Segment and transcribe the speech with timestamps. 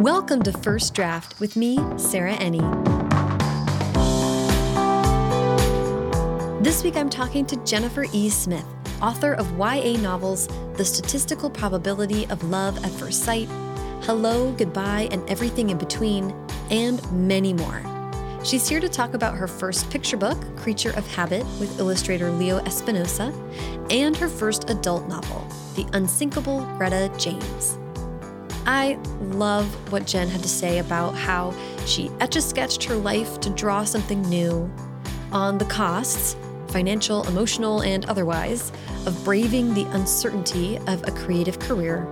[0.00, 2.62] Welcome to First Draft with me, Sarah Enni.
[6.64, 8.30] This week I'm talking to Jennifer E.
[8.30, 8.64] Smith,
[9.02, 10.48] author of YA novels
[10.78, 13.46] The Statistical Probability of Love at First Sight,
[14.04, 16.34] Hello, Goodbye, and Everything in Between,
[16.70, 17.82] and many more.
[18.42, 22.60] She's here to talk about her first picture book, Creature of Habit, with illustrator Leo
[22.60, 23.34] Espinosa,
[23.90, 25.46] and her first adult novel,
[25.76, 27.76] The Unsinkable Greta James.
[28.66, 31.54] I love what Jen had to say about how
[31.86, 34.70] she etch a sketched her life to draw something new,
[35.32, 36.36] on the costs,
[36.68, 38.72] financial, emotional, and otherwise,
[39.06, 42.06] of braving the uncertainty of a creative career,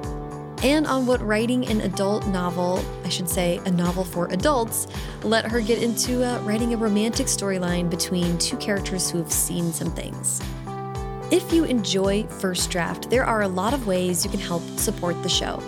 [0.62, 4.88] and on what writing an adult novel, I should say a novel for adults,
[5.22, 9.72] let her get into uh, writing a romantic storyline between two characters who have seen
[9.72, 10.40] some things.
[11.30, 15.22] If you enjoy First Draft, there are a lot of ways you can help support
[15.22, 15.62] the show.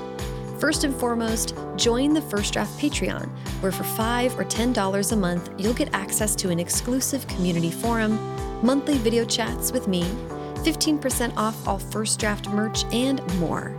[0.61, 3.31] First and foremost, join the First Draft Patreon,
[3.63, 8.19] where for 5 or $10 a month, you'll get access to an exclusive community forum,
[8.63, 10.03] monthly video chats with me,
[10.57, 13.75] 15% off all First Draft merch, and more.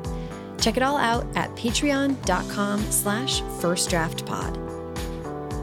[0.60, 4.58] Check it all out at patreon.com slash firstdraftpod.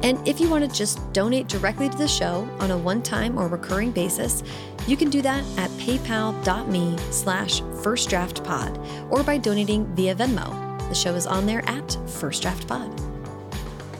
[0.05, 3.49] And if you want to just donate directly to the show on a one-time or
[3.49, 4.45] recurring basis,
[4.87, 10.68] you can do that at paypal.me slash firstdraftpod or by donating via Venmo.
[10.89, 12.91] The show is on there at First Draft Pod.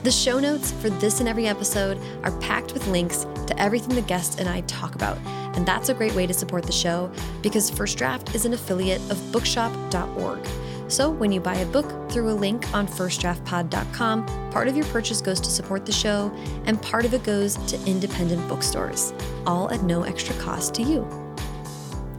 [0.03, 4.01] The show notes for this and every episode are packed with links to everything the
[4.01, 5.17] guest and I talk about,
[5.55, 9.01] and that's a great way to support the show because First Draft is an affiliate
[9.11, 10.39] of bookshop.org.
[10.87, 15.21] So when you buy a book through a link on firstdraftpod.com, part of your purchase
[15.21, 16.31] goes to support the show,
[16.65, 19.13] and part of it goes to independent bookstores,
[19.45, 21.03] all at no extra cost to you.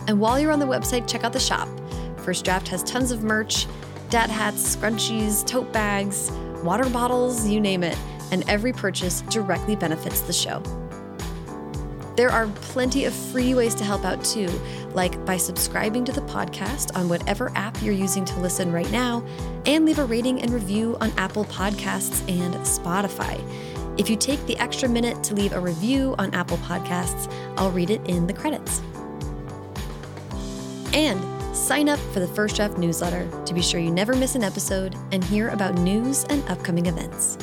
[0.06, 1.68] And while you're on the website, check out the shop.
[2.18, 3.66] First Draft has tons of merch
[4.10, 6.30] dad hats, scrunchies, tote bags,
[6.62, 7.96] water bottles, you name it,
[8.32, 10.62] and every purchase directly benefits the show.
[12.16, 14.48] There are plenty of free ways to help out too,
[14.92, 19.24] like by subscribing to the podcast on whatever app you're using to listen right now,
[19.64, 23.40] and leave a rating and review on Apple Podcasts and Spotify.
[23.98, 27.90] If you take the extra minute to leave a review on Apple Podcasts, I'll read
[27.90, 28.82] it in the credits.
[30.92, 34.44] And sign up for the First Draft newsletter to be sure you never miss an
[34.44, 37.38] episode and hear about news and upcoming events.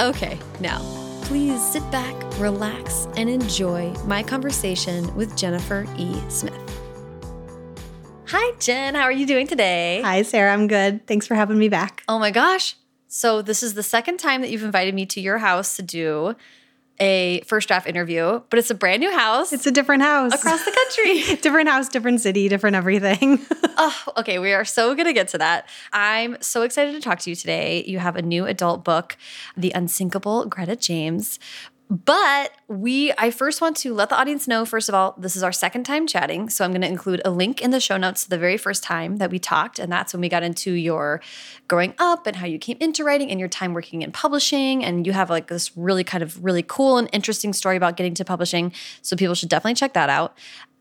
[0.00, 0.78] Okay, now,
[1.22, 6.20] please sit back, relax, and enjoy my conversation with Jennifer E.
[6.28, 6.54] Smith.
[8.26, 8.94] Hi, Jen.
[8.94, 10.00] How are you doing today?
[10.02, 10.52] Hi, Sarah.
[10.52, 11.06] I'm good.
[11.06, 12.02] Thanks for having me back.
[12.08, 12.76] Oh my gosh.
[13.06, 16.34] So, this is the second time that you've invited me to your house to do
[17.00, 19.52] a first draft interview, but it's a brand new house.
[19.52, 21.36] It's a different house across the country.
[21.42, 23.44] different house, different city, different everything.
[23.76, 24.38] oh, okay.
[24.38, 25.68] We are so going to get to that.
[25.92, 27.84] I'm so excited to talk to you today.
[27.86, 29.16] You have a new adult book,
[29.56, 31.38] The Unsinkable Greta James.
[31.90, 35.42] But we, I first want to let the audience know, first of all, this is
[35.42, 36.48] our second time chatting.
[36.48, 38.82] So I'm going to include a link in the show notes to the very first
[38.82, 39.78] time that we talked.
[39.78, 41.20] And that's when we got into your
[41.68, 44.82] growing up and how you came into writing and your time working in publishing.
[44.82, 48.14] And you have like this really kind of really cool and interesting story about getting
[48.14, 48.72] to publishing.
[49.02, 50.36] So people should definitely check that out.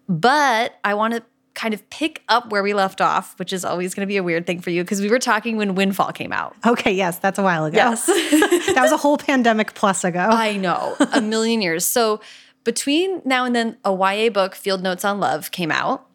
[0.08, 3.94] But I want to kind of pick up where we left off, which is always
[3.94, 6.32] going to be a weird thing for you because we were talking when Windfall came
[6.32, 6.56] out.
[6.66, 7.78] Okay, yes, that's a while ago.
[7.78, 8.06] Yes.
[8.08, 10.20] that was a whole pandemic plus ago.
[10.20, 11.86] I know, a million years.
[11.86, 12.22] So
[12.64, 16.08] between now and then, a YA book, Field Notes on Love, came out.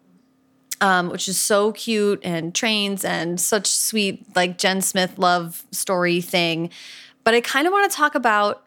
[0.81, 6.21] Um, which is so cute and trains and such sweet, like Jen Smith love story
[6.21, 6.69] thing.
[7.25, 8.65] But I kind of want to talk about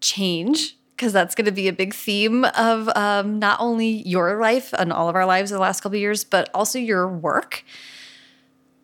[0.00, 4.72] change because that's going to be a big theme of um, not only your life
[4.78, 7.64] and all of our lives in the last couple years, but also your work.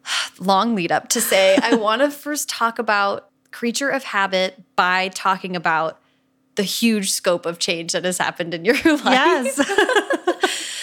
[0.38, 5.08] Long lead up to say, I want to first talk about Creature of Habit by
[5.08, 6.00] talking about
[6.56, 9.00] the huge scope of change that has happened in your life.
[9.04, 9.58] Yes.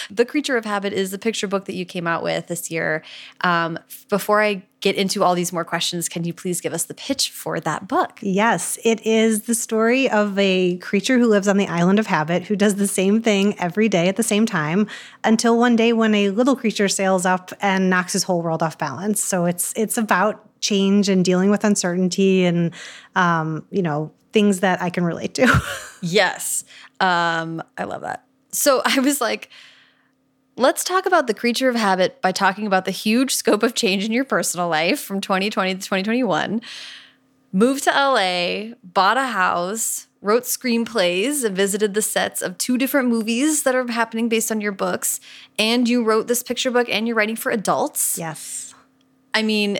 [0.09, 3.03] the Creature of Habit is the picture book that you came out with this year.
[3.41, 6.93] Um, before I get into all these more questions, can you please give us the
[6.93, 8.19] pitch for that book?
[8.21, 12.43] Yes, it is the story of a creature who lives on the island of habit
[12.43, 14.87] who does the same thing every day at the same time
[15.23, 18.77] until one day when a little creature sails up and knocks his whole world off
[18.77, 19.21] balance.
[19.21, 22.73] So it's it's about change and dealing with uncertainty and
[23.15, 25.61] um, you know things that I can relate to.
[26.01, 26.63] yes,
[26.99, 28.25] um, I love that.
[28.51, 29.49] So I was like
[30.59, 34.03] Let's talk about the creature of habit by talking about the huge scope of change
[34.03, 36.61] in your personal life from 2020 to 2021.
[37.53, 43.07] Moved to LA, bought a house, wrote screenplays, and visited the sets of two different
[43.07, 45.19] movies that are happening based on your books.
[45.59, 48.17] And you wrote this picture book and you're writing for adults.
[48.17, 48.73] Yes.
[49.35, 49.77] I mean,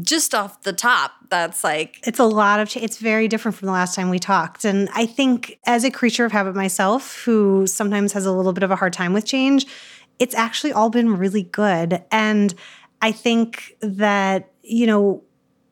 [0.00, 2.74] just off the top, that's like it's a lot of.
[2.76, 6.24] It's very different from the last time we talked, and I think as a creature
[6.24, 9.66] of habit myself, who sometimes has a little bit of a hard time with change,
[10.18, 12.54] it's actually all been really good, and
[13.00, 15.22] I think that you know,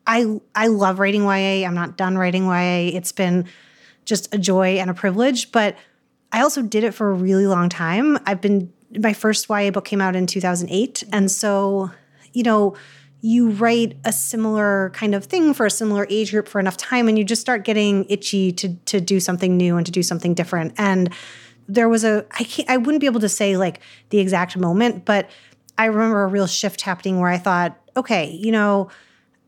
[0.07, 1.67] I I love writing YA.
[1.67, 2.95] I'm not done writing YA.
[2.95, 3.45] It's been
[4.05, 5.75] just a joy and a privilege, but
[6.31, 8.17] I also did it for a really long time.
[8.25, 11.91] I've been my first YA book came out in 2008, and so
[12.33, 12.75] you know
[13.25, 17.07] you write a similar kind of thing for a similar age group for enough time
[17.07, 20.33] and you just start getting itchy to to do something new and to do something
[20.33, 20.73] different.
[20.77, 21.09] And
[21.69, 23.79] there was a I can't I wouldn't be able to say like
[24.09, 25.29] the exact moment but
[25.77, 28.89] I remember a real shift happening where I thought okay you know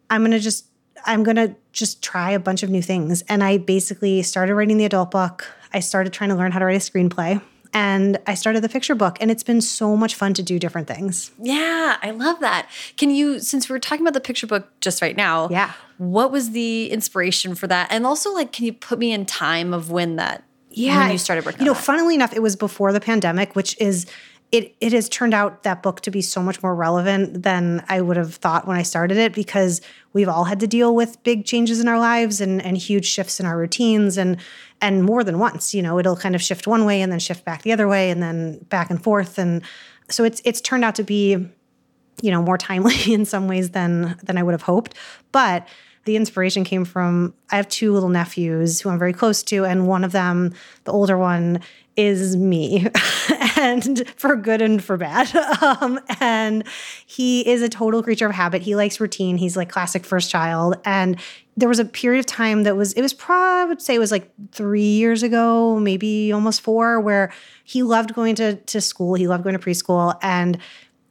[0.10, 0.68] I'm going to just
[1.06, 3.24] I'm going to just try a bunch of new things.
[3.24, 5.46] And I basically started writing the adult book.
[5.72, 7.42] I started trying to learn how to write a screenplay
[7.76, 10.88] and I started the picture book and it's been so much fun to do different
[10.88, 11.30] things.
[11.38, 12.70] Yeah, I love that.
[12.98, 15.74] Can you since we're talking about the picture book just right now, Yeah.
[15.98, 17.88] what was the inspiration for that?
[17.92, 21.00] And also like can you put me in time of when that Yeah.
[21.00, 24.06] when you started working You know, funnily enough, it was before the pandemic, which is
[24.52, 28.02] it it has turned out that book to be so much more relevant than I
[28.02, 29.82] would have thought when I started it because
[30.14, 33.40] we've all had to deal with big changes in our lives and and huge shifts
[33.40, 34.38] in our routines and
[34.82, 37.46] and more than once, you know, it'll kind of shift one way and then shift
[37.46, 39.64] back the other way and then back and forth and
[40.10, 41.50] so it's it's turned out to be
[42.22, 44.96] you know more timely in some ways than than I would have hoped.
[45.32, 45.68] But
[46.06, 49.88] the inspiration came from I have two little nephews who I'm very close to, and
[49.88, 50.54] one of them,
[50.86, 51.60] the older one,
[51.98, 52.88] is me,
[53.58, 55.30] and for good and for bad.
[55.66, 56.64] Um, and
[57.06, 58.62] he is a total creature of habit.
[58.62, 59.38] He likes routine.
[59.38, 61.20] He's like classic first child, and
[61.58, 64.00] there was a period of time that was it was probably I would say it
[64.00, 69.16] was like three years ago, maybe almost four, where he loved going to to school.
[69.16, 70.60] He loved going to preschool, and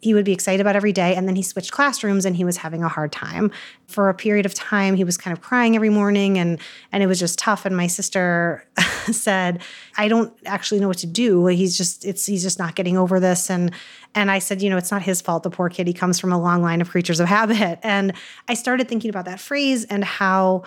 [0.05, 2.59] he would be excited about every day and then he switched classrooms and he was
[2.59, 3.51] having a hard time.
[3.87, 6.61] For a period of time he was kind of crying every morning and
[6.93, 8.67] and it was just tough and my sister
[9.11, 9.63] said
[9.97, 11.47] i don't actually know what to do.
[11.47, 13.49] He's just it's he's just not getting over this.
[13.49, 13.73] And
[14.15, 15.43] and i said you know it's not his fault.
[15.43, 17.79] The poor kid he comes from a long line of creatures of habit.
[17.83, 18.13] And
[18.47, 20.65] i started thinking about that phrase and how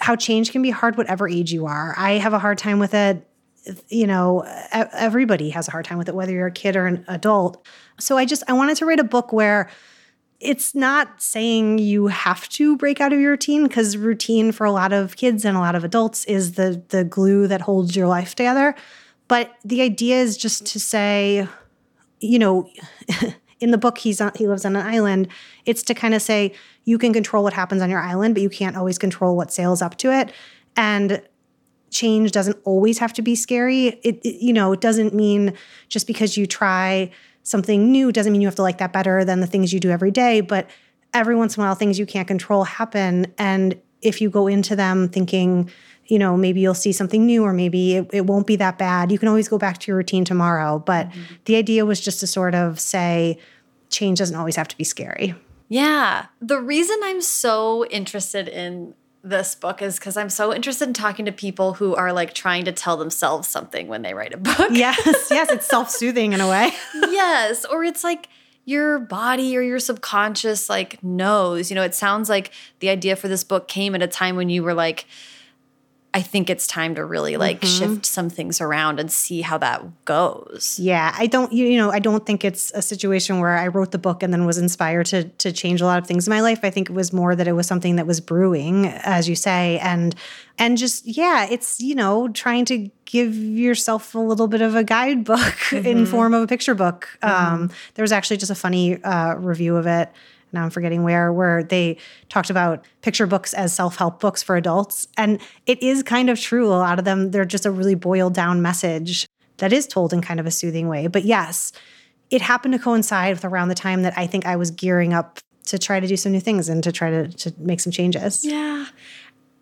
[0.00, 1.94] how change can be hard whatever age you are.
[1.96, 3.26] I have a hard time with it
[3.88, 7.04] you know everybody has a hard time with it whether you're a kid or an
[7.08, 7.64] adult.
[7.98, 9.68] So i just i wanted to write a book where
[10.40, 14.72] it's not saying you have to break out of your routine because routine for a
[14.72, 18.08] lot of kids and a lot of adults is the the glue that holds your
[18.08, 18.74] life together.
[19.28, 21.46] But the idea is just to say
[22.20, 22.68] you know
[23.60, 25.28] in the book he's on he lives on an island
[25.66, 26.54] it's to kind of say
[26.84, 29.82] you can control what happens on your island but you can't always control what sails
[29.82, 30.32] up to it.
[30.76, 31.22] And
[31.90, 33.88] change doesn't always have to be scary.
[33.88, 35.54] It, it- you know, it doesn't mean
[35.88, 37.10] just because you try
[37.42, 39.90] something new doesn't mean you have to like that better than the things you do
[39.90, 40.68] every day, but
[41.12, 44.74] every once in a while things you can't control happen and if you go into
[44.74, 45.70] them thinking,
[46.06, 49.12] you know, maybe you'll see something new or maybe it, it won't be that bad.
[49.12, 51.34] You can always go back to your routine tomorrow, but mm-hmm.
[51.44, 53.38] the idea was just to sort of say
[53.90, 55.34] change doesn't always have to be scary.
[55.68, 56.26] Yeah.
[56.40, 61.26] The reason I'm so interested in this book is because I'm so interested in talking
[61.26, 64.70] to people who are like trying to tell themselves something when they write a book.
[64.70, 66.72] Yes, yes, it's self-soothing in a way.
[66.94, 67.64] yes.
[67.64, 68.28] Or it's like
[68.64, 71.70] your body or your subconscious like knows.
[71.70, 74.48] You know, it sounds like the idea for this book came at a time when
[74.48, 75.06] you were like,
[76.12, 80.04] I think it's time to really like shift some things around and see how that
[80.04, 80.76] goes.
[80.80, 83.92] Yeah, I don't you, you know, I don't think it's a situation where I wrote
[83.92, 86.40] the book and then was inspired to to change a lot of things in my
[86.40, 86.60] life.
[86.64, 89.78] I think it was more that it was something that was brewing, as you say,
[89.78, 90.16] and
[90.58, 94.82] and just yeah, it's, you know, trying to give yourself a little bit of a
[94.82, 97.08] guidebook in form of a picture book.
[97.22, 100.10] Um, there was actually just a funny uh, review of it
[100.52, 101.96] now I'm forgetting where, where they
[102.28, 105.08] talked about picture books as self help books for adults.
[105.16, 106.66] And it is kind of true.
[106.66, 109.26] A lot of them, they're just a really boiled down message
[109.58, 111.06] that is told in kind of a soothing way.
[111.06, 111.72] But yes,
[112.30, 115.40] it happened to coincide with around the time that I think I was gearing up
[115.66, 118.44] to try to do some new things and to try to, to make some changes.
[118.44, 118.86] Yeah.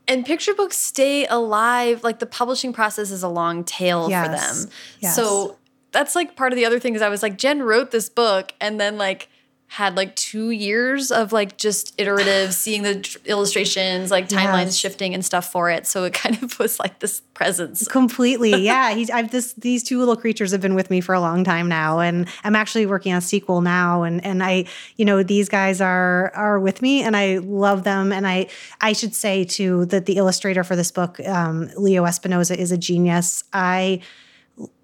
[0.07, 2.03] And picture books stay alive.
[2.03, 4.71] Like the publishing process is a long tail for them.
[5.01, 5.15] Yes.
[5.15, 5.59] So
[5.93, 8.55] that's like part of the other thing is I was like, Jen wrote this book
[8.61, 9.29] and then like
[9.71, 14.77] had like two years of like just iterative seeing the tr- illustrations, like timelines Yes.
[14.77, 15.87] shifting and stuff for it.
[15.87, 17.87] So it kind of was like this presence.
[17.87, 18.95] Completely, yeah.
[18.95, 21.69] He's I've this these two little creatures have been with me for a long time
[21.69, 24.65] now, and I'm actually working on a sequel now, and and I,
[24.97, 28.49] you know, these guys are are with me, and I love them, and I
[28.81, 32.79] I should say too that the illustrator for this book, um, Leo Espinosa, is a
[32.79, 33.45] genius.
[33.53, 34.01] I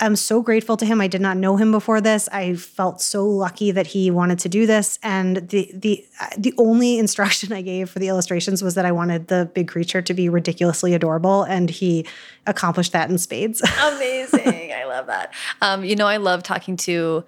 [0.00, 1.00] I'm so grateful to him.
[1.00, 2.28] I did not know him before this.
[2.30, 4.98] I felt so lucky that he wanted to do this.
[5.02, 6.04] And the the
[6.36, 10.02] the only instruction I gave for the illustrations was that I wanted the big creature
[10.02, 12.06] to be ridiculously adorable, and he
[12.46, 13.60] accomplished that in spades.
[13.82, 14.72] Amazing!
[14.72, 15.32] I love that.
[15.60, 17.24] Um, you know, I love talking to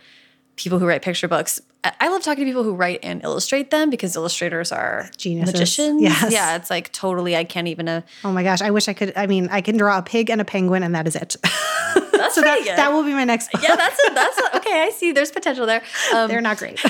[0.57, 1.61] people who write picture books.
[2.01, 5.53] I love talking to people who write and illustrate them because illustrators are Geniuses.
[5.53, 6.03] magicians.
[6.03, 6.33] Yes.
[6.33, 7.37] Yeah, it's like totally.
[7.37, 7.89] I can't even.
[7.89, 9.13] Uh, oh my gosh, I wish I could.
[9.17, 11.37] I mean, I can draw a pig and a penguin, and that is it.
[11.43, 12.77] That's so that, good.
[12.77, 13.63] that will be my next book.
[13.63, 14.83] yeah, that's a, that's a, okay.
[14.83, 15.13] I see.
[15.13, 15.83] There's potential there.
[16.15, 16.81] Um, They're not great.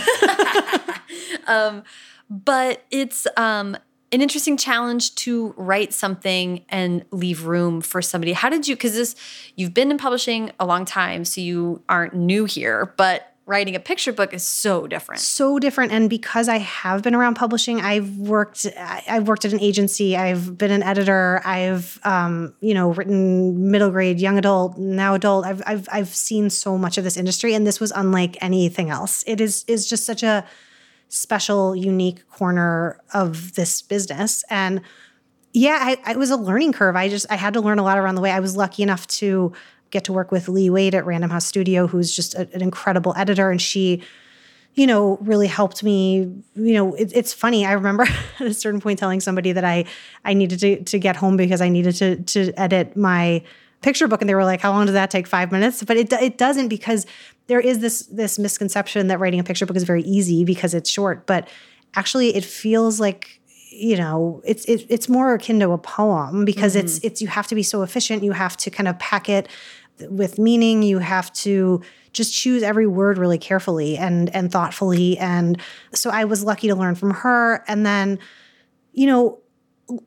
[1.46, 1.82] um,
[2.28, 3.76] but it's um,
[4.12, 8.32] an interesting challenge to write something and leave room for somebody.
[8.32, 8.76] How did you?
[8.76, 9.16] Because this,
[9.56, 12.92] you've been in publishing a long time, so you aren't new here.
[12.96, 15.20] But writing a picture book is so different.
[15.20, 15.92] so different.
[15.92, 20.58] And because i have been around publishing i've worked i've worked at an agency i've
[20.58, 25.46] been an editor i've um, you know written middle grade young adult now adult.
[25.46, 29.22] I've, I've i've seen so much of this industry and this was unlike anything else.
[29.26, 30.44] It is is just such a
[31.08, 34.44] special unique corner of this business.
[34.50, 34.80] And
[35.52, 36.96] yeah I, it was a learning curve.
[36.96, 38.32] I just i had to learn a lot around the way.
[38.32, 39.52] I was lucky enough to
[39.90, 43.14] get to work with Lee Wade at Random House Studio, who's just a, an incredible
[43.16, 43.50] editor.
[43.50, 44.02] And she,
[44.74, 46.32] you know, really helped me.
[46.54, 47.66] You know, it, it's funny.
[47.66, 48.04] I remember
[48.40, 49.84] at a certain point telling somebody that I
[50.24, 53.42] I needed to to get home because I needed to to edit my
[53.82, 55.26] picture book, and they were like, "How long does that take?
[55.26, 57.06] Five minutes?" But it it doesn't because
[57.46, 60.90] there is this this misconception that writing a picture book is very easy because it's
[60.90, 61.48] short, but
[61.94, 63.40] actually it feels like
[63.70, 66.86] you know it's it, it's more akin to a poem because mm-hmm.
[66.86, 69.48] it's it's you have to be so efficient you have to kind of pack it
[70.10, 75.60] with meaning you have to just choose every word really carefully and and thoughtfully and
[75.92, 78.18] so i was lucky to learn from her and then
[78.92, 79.38] you know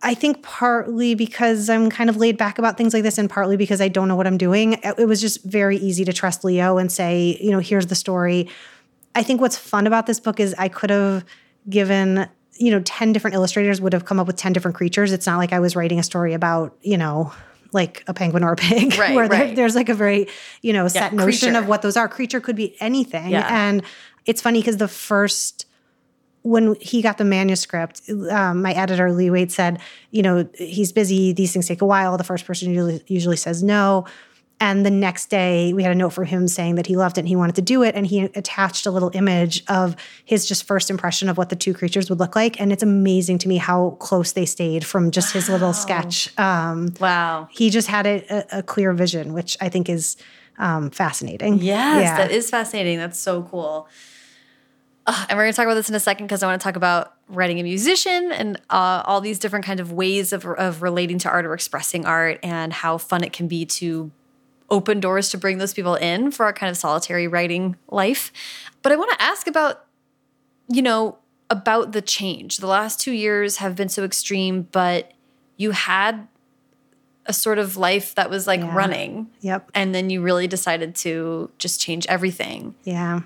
[0.02, 3.56] I think partly because I'm kind of laid back about things like this, and partly
[3.56, 4.74] because I don't know what I'm doing.
[4.84, 8.50] It was just very easy to trust Leo and say, you know, here's the story.
[9.16, 11.24] I think what's fun about this book is I could have
[11.70, 12.28] given,
[12.58, 15.14] you know, 10 different illustrators would have come up with 10 different creatures.
[15.14, 17.32] It's not like I was writing a story about, you know,
[17.72, 19.56] like a penguin or a pig, right, where right.
[19.56, 20.28] there's like a very,
[20.62, 21.60] you know, set Yeah, notion creature.
[21.60, 22.08] of what those are.
[22.08, 23.30] Creature could be anything.
[23.30, 23.48] Yeah.
[23.50, 23.84] And
[24.26, 25.66] it's funny because the first,
[26.44, 29.80] when he got the manuscript, um, my editor, Lee Wade, said,
[30.12, 31.34] you know, he's busy.
[31.34, 32.18] These things take a while.
[32.18, 34.06] The first person usually, usually says no.
[34.62, 37.22] And the next day, we had a note from him saying that he loved it
[37.22, 37.96] and he wanted to do it.
[37.96, 41.74] And he attached a little image of his just first impression of what the two
[41.74, 42.60] creatures would look like.
[42.60, 46.38] And it's amazing to me how close they stayed from just his little sketch.
[46.38, 47.48] Um, Wow.
[47.52, 50.18] he just had a, a, clear vision, which I think is
[50.58, 51.60] um, fascinating.
[51.60, 52.18] Yes, Yeah.
[52.18, 52.98] that is fascinating.
[52.98, 53.88] That's so cool.
[55.08, 56.64] Ugh, and we're going to talk about this in a second because I want to
[56.64, 60.82] talk about writing a musician and uh, all these different kind of ways of, of
[60.82, 64.12] relating to art or expressing art and how fun it can be to
[64.72, 68.32] open doors to bring those people in for our kind of solitary writing life.
[68.82, 69.86] But I want to ask about,
[70.68, 71.18] you know,
[71.50, 72.58] about the change.
[72.58, 75.12] The last two years have been so extreme, but
[75.58, 76.28] you had
[77.26, 78.76] a sort of life that was like Yeah.
[78.76, 79.72] running Yep.
[79.76, 82.76] and then you really decided to just change everything.
[82.84, 83.22] Yeah.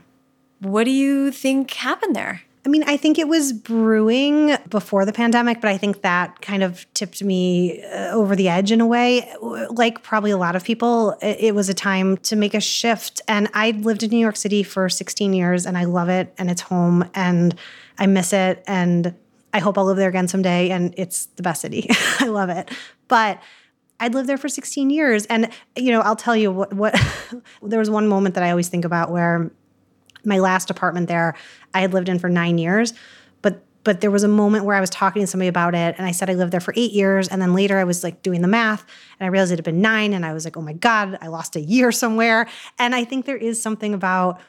[0.60, 2.42] What do you think happened there?
[2.66, 6.64] I mean, I think it was brewing before the pandemic, but I think that kind
[6.64, 9.30] of tipped me uh, over the edge in a way.
[9.42, 13.22] Like probably a lot of people, it, was a time to make a shift.
[13.28, 16.50] And I lived in New York City for 16 years and I love it and
[16.50, 17.54] it's home and
[18.00, 18.64] I miss it.
[18.66, 19.14] And
[19.54, 20.70] I hope I'll live there again someday.
[20.70, 21.90] And it's the best city.
[22.20, 22.72] I love it.
[23.10, 23.42] But
[24.00, 25.26] I'd lived there for 16 years.
[25.26, 26.96] And, you know, I'll tell you what, what
[27.62, 29.52] there was one moment that I always think about where
[30.26, 31.36] my last apartment there
[31.74, 32.94] I had lived in for nine years.
[33.42, 36.08] But but there was a moment where I was talking to somebody about it and
[36.08, 37.28] I said I lived there for eight years.
[37.28, 38.86] And then later I was like doing the math
[39.20, 40.14] and I realized it had been nine.
[40.14, 42.48] And I was like, oh my God, I lost a year somewhere.
[42.80, 44.40] And I think there is something about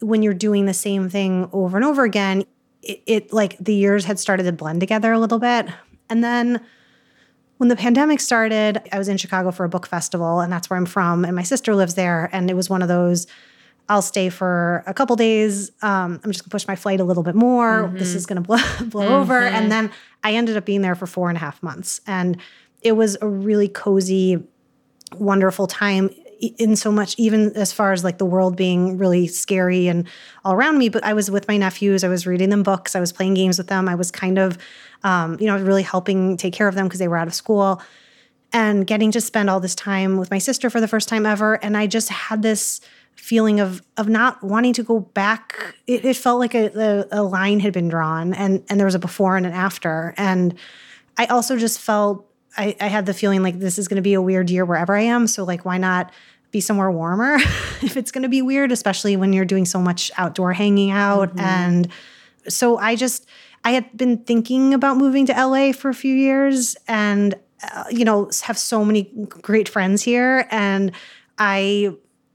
[0.00, 2.44] when you're doing the same thing over and over again,
[2.82, 5.68] it, it like the years had started to blend together a little bit.
[6.10, 6.60] And then
[7.58, 10.76] when the pandemic started, I was in Chicago for a book festival, and that's where
[10.76, 11.24] I'm from.
[11.24, 12.28] And my sister lives there.
[12.32, 13.28] And it was one of those
[13.88, 15.70] I'll stay for a couple days.
[15.82, 17.92] Um, I'm just gonna push my flight a little bit more.
[17.94, 19.38] This is gonna blow, blow over.
[19.38, 19.90] And then
[20.22, 22.00] I ended up being there for four and a half months.
[22.06, 22.38] And
[22.80, 24.42] it was a really cozy,
[25.14, 26.10] wonderful time
[26.58, 30.08] in so much even as far as like the world being really scary and
[30.44, 33.00] all around me but i was with my nephews i was reading them books i
[33.00, 34.58] was playing games with them i was kind of
[35.04, 37.80] um, you know really helping take care of them because they were out of school
[38.52, 41.54] and getting to spend all this time with my sister for the first time ever
[41.64, 42.80] and i just had this
[43.16, 46.66] feeling of of not wanting to go back it, it felt like a,
[47.12, 50.12] a, a line had been drawn and and there was a before and an after
[50.16, 50.54] and
[51.18, 52.26] i also just felt
[52.56, 54.94] I, I had the feeling like this is going to be a weird year wherever
[54.94, 55.26] I am.
[55.26, 56.12] So like, why not
[56.50, 57.34] be somewhere warmer
[57.82, 61.30] if it's going to be weird, especially when you're doing so much outdoor hanging out.
[61.30, 61.40] Mm-hmm.
[61.40, 61.88] And
[62.48, 63.26] so I just,
[63.64, 67.34] I had been thinking about moving to LA for a few years and,
[67.74, 70.46] uh, you know, have so many great friends here.
[70.50, 70.92] And
[71.38, 71.94] I,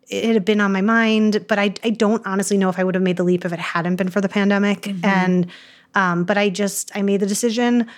[0.09, 2.95] it had been on my mind, but I, I don't honestly know if I would
[2.95, 4.83] have made the leap if it hadn't been for the pandemic.
[4.83, 5.05] Mm-hmm.
[5.05, 5.47] And,
[5.95, 7.89] um, but I just, I made the decision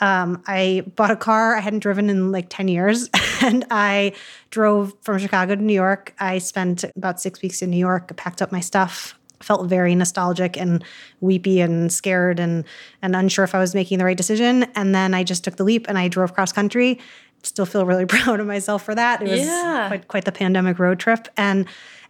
[0.00, 3.08] um, I bought a car I hadn't driven in like 10 years
[3.40, 4.12] and I
[4.50, 6.14] drove from Chicago to New York.
[6.18, 10.56] I spent about six weeks in New York, packed up my stuff, felt very nostalgic
[10.56, 10.82] and
[11.20, 12.64] weepy and scared and
[13.02, 14.64] and unsure if I was making the right decision.
[14.74, 16.98] And then I just took the leap and I drove cross country.
[17.44, 19.22] Still feel really proud of myself for that.
[19.22, 19.86] It was yeah.
[19.88, 21.28] quite, quite the pandemic road trip.
[21.36, 21.66] And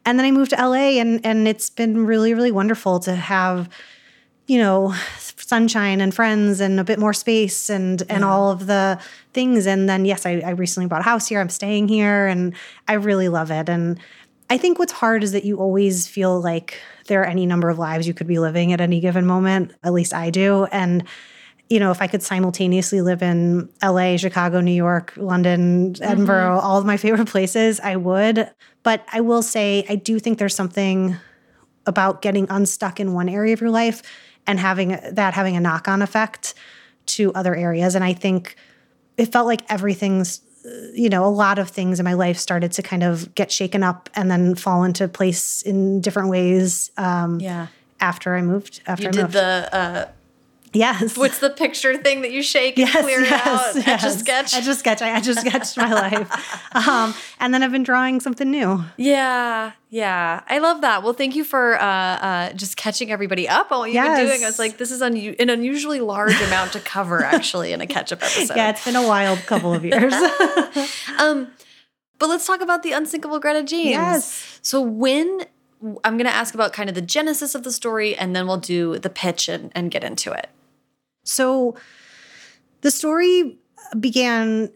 [0.07, 3.69] and then I moved to LA and and it's been really, really wonderful to have
[4.47, 8.29] you know sunshine and friends and a bit more space and and yeah.
[8.29, 9.00] all of the
[9.33, 12.55] things and then yes I, I recently bought a house here i'm staying here and
[12.88, 13.99] i really love it and
[14.50, 17.79] i think what's hard is that you always feel like there are any number of
[17.79, 21.05] lives you could be living at any given moment at least i do and
[21.71, 26.66] you know, if I could simultaneously live in LA, Chicago, New York, London, Edinburgh, mm-hmm.
[26.66, 28.50] all of my favorite places, I would.
[28.83, 31.16] But I will say, I do think there's something
[31.87, 34.02] about getting unstuck in one area of your life
[34.47, 36.54] and having that having a knock on effect
[37.06, 37.94] to other areas.
[37.94, 38.56] And I think
[39.16, 40.40] it felt like everything's,
[40.92, 43.83] you know, a lot of things in my life started to kind of get shaken
[43.83, 46.90] up and then fall into place in different ways.
[46.97, 47.68] Um, yeah.
[48.00, 49.35] After I moved, after you I did moved.
[49.35, 50.09] the uh,
[50.75, 51.16] Yes.
[51.16, 53.76] What's the picture thing that you shake and yes, clear yes, out?
[53.76, 53.87] Yes.
[53.87, 54.54] Etch a sketch.
[54.54, 55.02] Etch a sketch.
[55.02, 56.88] I etch a sketched my life.
[56.88, 58.85] Um, and then I've been drawing something new.
[58.97, 59.73] Yeah.
[59.90, 60.43] Yeah.
[60.49, 61.04] I love that.
[61.04, 64.19] Well, thank you for uh, uh, just catching everybody up on what you've yes.
[64.19, 64.43] been doing.
[64.43, 67.87] I was like, this is un- an unusually large amount to cover actually in a
[67.87, 68.57] catch up episode.
[68.57, 70.12] Yeah, it's been a wild couple of years.
[71.19, 71.49] um,
[72.19, 73.90] but let's talk about the unsinkable Greta James.
[73.90, 74.59] Yes.
[74.62, 75.47] So when
[76.02, 78.57] I'm going to ask about kind of the genesis of the story, and then we'll
[78.57, 80.49] do the pitch and, and get into it.
[81.25, 81.76] So
[82.83, 83.59] the story
[83.99, 84.70] began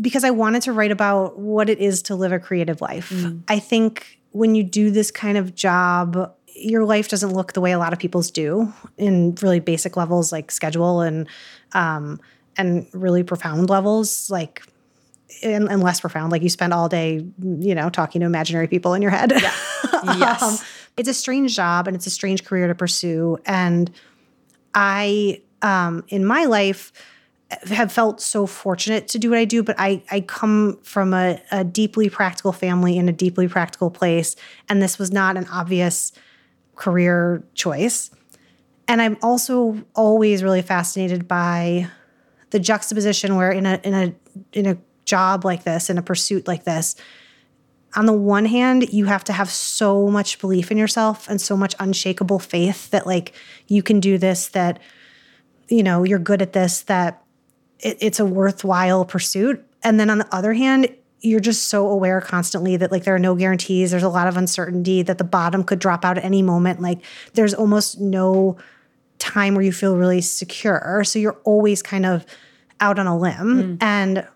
[0.00, 3.10] because I wanted to write about what it is to live a creative life.
[3.10, 3.42] Mm.
[3.48, 7.72] I think when you do this kind of job, your life doesn't look the way
[7.72, 11.28] a lot of people's do in really basic levels like schedule and
[11.72, 12.20] um,
[12.56, 14.62] and really profound levels like
[15.42, 18.92] and, and, less profound like you spend all day you know talking to imaginary people
[18.92, 19.52] in your head yeah.
[20.18, 20.58] yes um,
[20.98, 23.90] it's a strange job and it's a strange career to pursue and
[24.74, 26.92] i um, in my life
[27.70, 31.40] have felt so fortunate to do what I do, but I, I come from a,
[31.50, 34.36] a deeply practical family in a deeply practical place.
[34.68, 36.12] And this was not an obvious
[36.76, 38.10] career choice.
[38.88, 41.88] And I'm also always really fascinated by
[42.50, 44.14] the juxtaposition where in a in a
[44.52, 46.96] in a job like this, in a pursuit like this,
[47.94, 51.56] on the one hand, you have to have so much belief in yourself and so
[51.56, 53.32] much unshakable faith that like
[53.68, 54.80] you can do this that
[55.72, 57.24] you know, you're good at this, that
[57.80, 59.64] it, it's a worthwhile pursuit.
[59.82, 63.18] And then on the other hand, you're just so aware constantly that like there are
[63.18, 66.42] no guarantees, there's a lot of uncertainty, that the bottom could drop out at any
[66.42, 66.80] moment.
[66.82, 68.58] Like there's almost no
[69.18, 71.02] time where you feel really secure.
[71.04, 72.26] So you're always kind of
[72.80, 73.78] out on a limb.
[73.78, 73.78] Mm.
[73.80, 74.28] And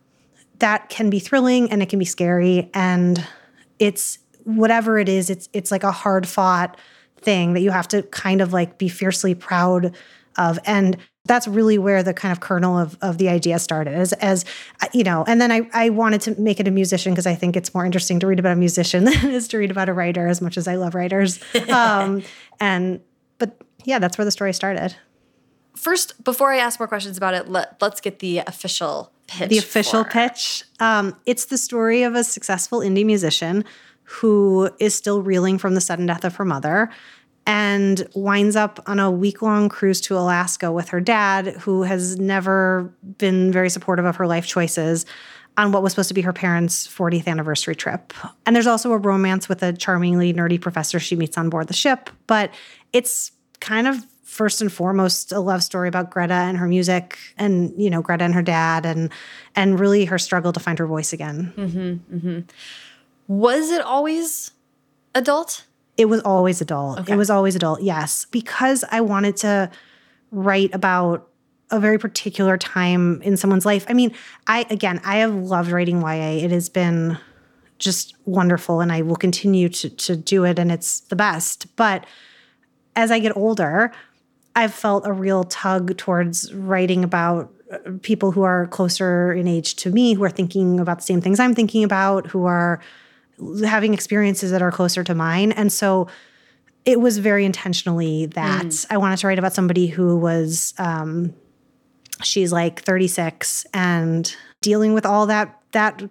[0.60, 2.70] that can be thrilling and it can be scary.
[2.72, 3.22] And
[3.78, 6.78] it's whatever it is, it's it's like a hard fought
[7.20, 9.94] thing that you have to kind of like be fiercely proud
[10.38, 10.58] of.
[10.64, 10.96] And
[11.26, 14.44] that's really where the kind of kernel of, of the idea started as, as
[14.92, 17.56] you know and then I, I wanted to make it a musician because i think
[17.56, 19.92] it's more interesting to read about a musician than it is to read about a
[19.92, 21.40] writer as much as i love writers.
[21.68, 22.22] Um,
[22.60, 23.00] and
[23.38, 24.96] but yeah that's where the story started.
[25.74, 29.58] First before i ask more questions about it let, let's get the official pitch the
[29.58, 30.64] official pitch.
[30.80, 33.64] Um, it's the story of a successful indie musician
[34.04, 36.90] who is still reeling from the sudden death of her mother
[37.46, 42.18] and winds up on a week long cruise to Alaska with her dad, who has
[42.18, 45.06] never been very supportive of her life choices
[45.56, 48.12] on what was supposed to be her parents' 40th anniversary trip.
[48.44, 51.74] And there's also a romance with a charmingly nerdy professor she meets on board the
[51.74, 52.52] ship, but
[52.92, 57.72] it's kind of first and foremost a love story about Greta and her music and
[57.80, 59.10] you know Greta and her dad and
[59.54, 61.54] and really her struggle to find her voice again.
[61.56, 62.40] Mm-hmm, mm-hmm.
[63.28, 64.50] Was it always
[65.14, 65.65] adult?
[65.96, 67.00] It was always adult.
[67.00, 67.12] Okay.
[67.12, 69.70] It was always adult, yes, because I wanted to
[70.30, 71.28] write about
[71.70, 73.86] a very particular time in someone's life.
[73.88, 74.12] I mean,
[74.46, 76.44] I again, I have loved writing YA.
[76.44, 77.18] It has been
[77.78, 81.74] just wonderful and I will continue to to do it and it's the best.
[81.76, 82.06] But
[82.94, 83.92] as I get older,
[84.54, 89.74] I've felt a real tug towards writing about uh, people who are closer in age
[89.76, 92.80] to me, who are thinking about the same things I'm thinking about, who are
[93.64, 95.52] having experiences that are closer to mine.
[95.52, 96.08] And so
[96.84, 98.86] it was very intentionally that mm.
[98.90, 101.34] I wanted to write about somebody who was, um,
[102.22, 106.02] she's like 36 and dealing with all that that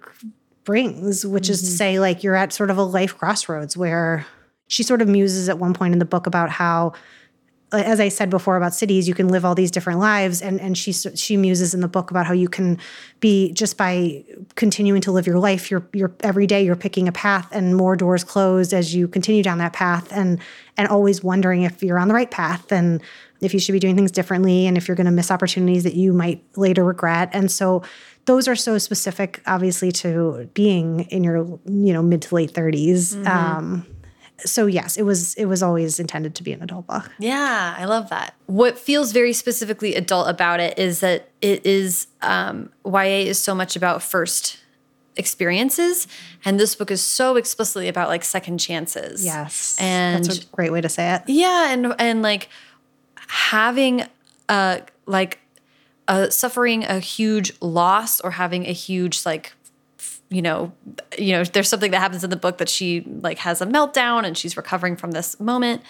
[0.63, 1.51] brings, which mm-hmm.
[1.51, 1.75] is to mm-hmm.
[1.75, 4.25] say, like, you're at sort of a life crossroads where
[4.67, 6.93] she sort of muses at one point in the book about how
[7.71, 10.77] as I said before about cities, you can live all these different lives, and and
[10.77, 12.77] she she muses in the book about how you can
[13.19, 14.23] be just by
[14.55, 17.95] continuing to live your life, you're you're every day you're picking a path, and more
[17.95, 20.39] doors close as you continue down that path, and
[20.77, 23.01] and always wondering if you're on the right path, and
[23.41, 25.95] if you should be doing things differently, and if you're going to miss opportunities that
[25.95, 27.83] you might later regret, and so
[28.25, 33.15] those are so specific, obviously, to being in your you know mid to late 30s.
[33.15, 33.27] Mm-hmm.
[33.27, 33.87] Um,
[34.39, 37.09] so yes, it was it was always intended to be an adult book.
[37.19, 38.35] Yeah, I love that.
[38.47, 43.55] What feels very specifically adult about it is that it is um, YA is so
[43.55, 44.59] much about first
[45.15, 46.07] experiences,
[46.43, 49.23] and this book is so explicitly about like second chances.
[49.23, 51.23] Yes, and that's a great way to say it.
[51.27, 52.49] Yeah, and and like
[53.27, 54.03] having
[54.49, 55.39] a like
[56.07, 59.53] a suffering a huge loss or having a huge like
[60.29, 60.71] you know,
[61.17, 64.25] you know, there's something that happens in the book that she like has a meltdown
[64.25, 65.81] and she's recovering from this moment.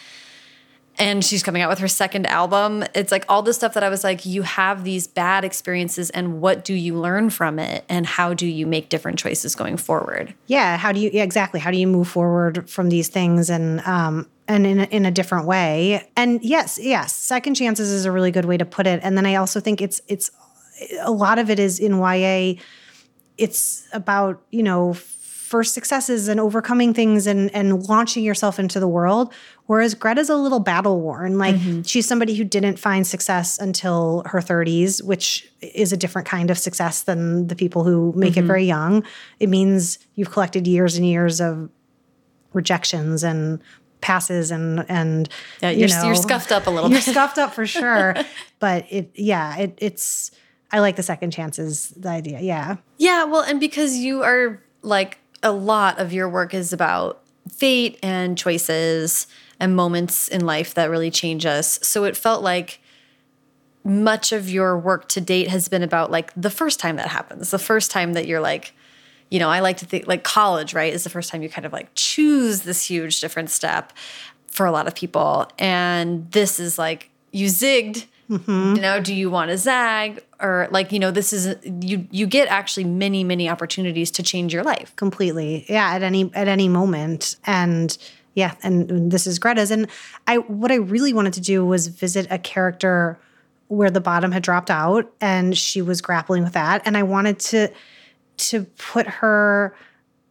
[0.98, 2.86] And she's coming out with her second album.
[2.94, 6.40] It's like all this stuff that I was like, you have these bad experiences, and
[6.40, 7.84] what do you learn from it?
[7.90, 10.34] And how do you make different choices going forward?
[10.48, 10.78] Yeah.
[10.78, 11.60] How do you, yeah, exactly.
[11.60, 15.12] How do you move forward from these things and, um, and in a, in a
[15.12, 16.08] different way?
[16.16, 19.02] And yes, yes, second chances is a really good way to put it.
[19.04, 20.32] And then I also think it's, it's,
[21.02, 22.56] a lot of it is in YA
[23.38, 28.88] it's about you know first successes and overcoming things and and launching yourself into the
[28.88, 29.32] world
[29.68, 31.82] whereas greta's a little battle worn like mm-hmm.
[31.84, 36.58] she's somebody who didn't find success until her 30s which is a different kind of
[36.58, 38.44] success than the people who make mm-hmm.
[38.44, 39.04] it very young
[39.40, 41.70] it means you've collected years and years of
[42.54, 43.62] rejections and
[44.02, 45.30] passes and and
[45.62, 46.96] yeah, you're, you know, you're scuffed up a little bit.
[47.06, 47.12] you're bit.
[47.12, 48.16] scuffed up for sure
[48.60, 50.32] but it yeah it it's
[50.72, 52.40] I like the second chances, the idea.
[52.40, 52.78] Yeah.
[52.98, 53.24] Yeah.
[53.26, 58.38] Well, and because you are like a lot of your work is about fate and
[58.38, 59.28] choices
[59.60, 61.80] and moments in life that really change us.
[61.82, 62.80] So it felt like
[63.84, 67.52] much of your work to date has been about like the first time that happens,
[67.52, 68.74] the first time that you're like,
[69.30, 71.66] you know, I like to think like college, right, is the first time you kind
[71.66, 73.94] of like choose this huge different step
[74.48, 75.48] for a lot of people.
[75.60, 78.76] And this is like, you zigged Mm-hmm.
[78.76, 82.26] You know, do you want to zag or like you know this is you you
[82.26, 85.66] get actually many many opportunities to change your life completely.
[85.70, 87.96] Yeah, at any at any moment and
[88.34, 89.88] yeah, and this is Greta's and
[90.28, 93.20] I what I really wanted to do was visit a character
[93.68, 97.40] where the bottom had dropped out and she was grappling with that and I wanted
[97.40, 97.72] to
[98.38, 99.76] to put her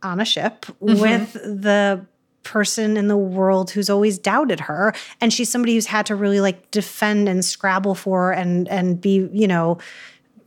[0.03, 1.01] on a ship mm-hmm.
[1.01, 2.05] with the
[2.45, 4.95] person in the world who's always doubted her.
[5.21, 9.29] And she's somebody who's had to really like defend and scrabble for and and be
[9.33, 9.79] you know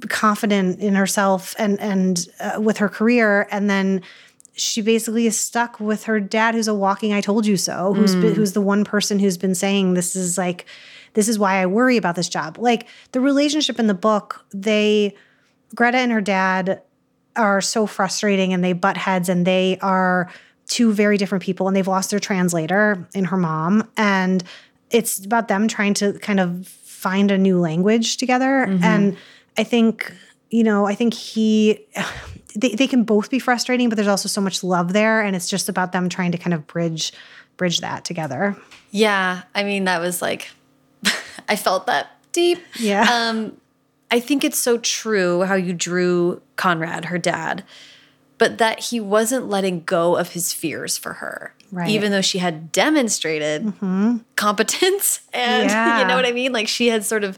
[0.09, 3.47] confident in herself and and uh, with her career.
[3.51, 4.01] And then
[4.53, 8.15] she basically is stuck with her dad who's a walking i told you so who's
[8.15, 8.21] mm.
[8.21, 10.65] been, who's the one person who's been saying this is like
[11.13, 12.57] this is why i worry about this job.
[12.59, 15.15] Like the relationship in the book they
[15.75, 16.81] greta and her dad
[17.35, 20.29] are so frustrating and they butt heads and they are
[20.67, 24.43] two very different people and they've lost their translator in her mom and
[24.89, 28.65] it's about them trying to kind of find a new language together.
[28.67, 28.83] Mm-hmm.
[28.83, 29.17] and
[29.57, 30.13] i think
[30.49, 31.85] you know i think he
[32.55, 35.49] they, they can both be frustrating but there's also so much love there and it's
[35.49, 37.13] just about them trying to kind of bridge
[37.55, 38.55] bridge that together.
[38.91, 40.49] Yeah i mean that was like
[41.49, 42.59] i felt that deep.
[42.79, 43.05] Yeah.
[43.09, 43.57] Um
[44.11, 47.63] i think it's so true how you drew conrad her dad
[48.37, 51.53] but that he wasn't letting go of his fears for her.
[51.71, 51.89] Right.
[51.89, 54.17] Even though she had demonstrated mm-hmm.
[54.35, 55.99] competence and yeah.
[55.99, 56.53] you know what I mean?
[56.53, 57.37] Like she had sort of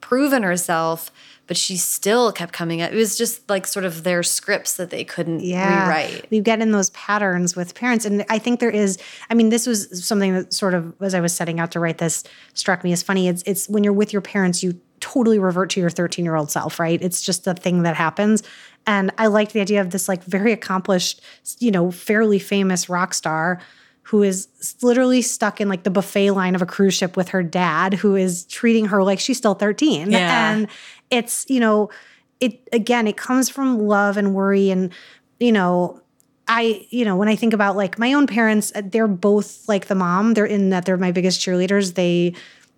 [0.00, 1.12] proven herself,
[1.46, 2.92] but she still kept coming up.
[2.92, 5.84] It was just like sort of their scripts that they couldn't yeah.
[5.84, 6.26] rewrite.
[6.30, 8.04] You get in those patterns with parents.
[8.04, 8.98] And I think there is,
[9.30, 11.98] I mean, this was something that sort of, as I was setting out to write
[11.98, 13.28] this, struck me as funny.
[13.28, 16.50] It's, it's when you're with your parents, you totally revert to your 13 year old
[16.50, 17.00] self, right?
[17.00, 18.42] It's just a thing that happens.
[18.88, 21.20] And I liked the idea of this like very accomplished,
[21.58, 23.60] you know, fairly famous rock star
[24.04, 24.48] who is
[24.80, 28.16] literally stuck in like the buffet line of a cruise ship with her dad, who
[28.16, 30.10] is treating her like she's still 13.
[30.10, 30.50] Yeah.
[30.50, 30.68] And
[31.10, 31.90] it's, you know,
[32.40, 34.70] it again, it comes from love and worry.
[34.70, 34.90] And,
[35.38, 36.00] you know,
[36.48, 39.94] I, you know, when I think about like my own parents, they're both like the
[39.94, 40.32] mom.
[40.32, 41.92] They're in that they're my biggest cheerleaders.
[41.92, 42.32] They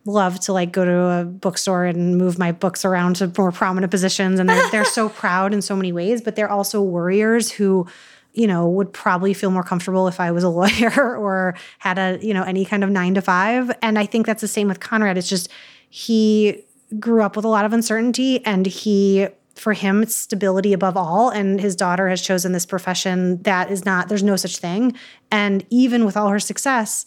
[0.04, 3.90] love to like go to a bookstore and move my books around to more prominent
[3.90, 7.86] positions and they're, they're so proud in so many ways but they're also warriors who
[8.32, 12.18] you know, would probably feel more comfortable if I was a lawyer or had a,
[12.22, 13.70] you know, any kind of nine to five.
[13.82, 15.18] And I think that's the same with Conrad.
[15.18, 15.50] It's just
[15.88, 16.62] he
[16.98, 21.28] grew up with a lot of uncertainty and he for him it's stability above all
[21.28, 24.92] and his daughter has chosen this profession that is not there's no such thing
[25.30, 27.04] and even with all her success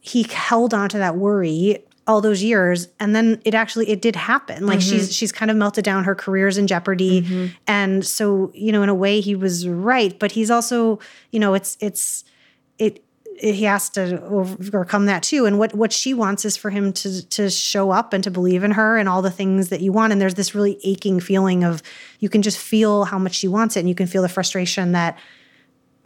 [0.00, 4.14] he held on to that worry all those years and then it actually it did
[4.16, 4.66] happen.
[4.66, 4.90] Like Mm-hmm.
[4.98, 7.50] she's she's kind of melted down her career's in jeopardy.
[7.66, 10.98] And so you know in a way he was right but he's also
[11.30, 12.24] you know it's it's
[12.78, 13.02] it,
[13.40, 15.46] it he has to overcome that too.
[15.46, 18.62] And what what she wants is for him to to show up and to believe
[18.64, 20.12] in her and all the things that you want.
[20.12, 21.82] And there's this really aching feeling of
[22.20, 24.92] you can just feel how much she wants it and you can feel the frustration
[24.92, 25.18] that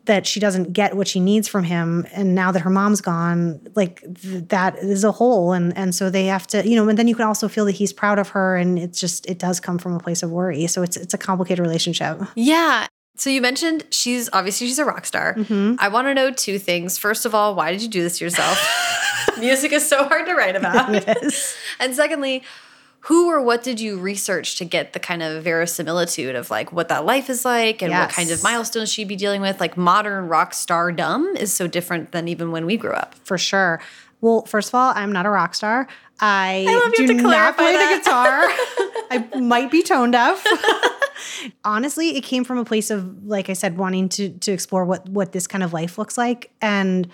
[0.08, 3.60] that she doesn't get what she needs from him and now that her mom's gone
[3.76, 6.98] like th- that is a hole and and so they have to you know and
[6.98, 9.60] then you can also feel that he's proud of her and it's just it does
[9.60, 12.86] come from a place of worry so it's it's a complicated relationship Yeah.
[13.16, 15.34] So you mentioned she's obviously she's a rock star.
[15.34, 15.74] Mm-hmm.
[15.80, 16.96] I want to know two things.
[16.98, 18.56] First of all, why did you do this to yourself?
[19.40, 20.92] Music is so hard to write about.
[20.92, 21.56] Yes.
[21.80, 22.44] And secondly,
[23.00, 26.88] who or what did you research to get the kind of verisimilitude of like what
[26.88, 29.60] that life is like and what kind of milestones she'd be dealing with?
[29.60, 33.14] Like modern rock stardom is so different than even when we grew up.
[33.24, 33.80] for sure.
[34.20, 35.86] Well, first of all, I'm not a rock star.
[36.20, 38.02] I, love you do not play that.
[39.10, 39.30] the guitar.
[39.34, 40.44] I might be tone deaf.
[41.64, 45.08] Honestly, it came from a place of, like I said, wanting to to explore what
[45.08, 47.08] what this kind of life looks like and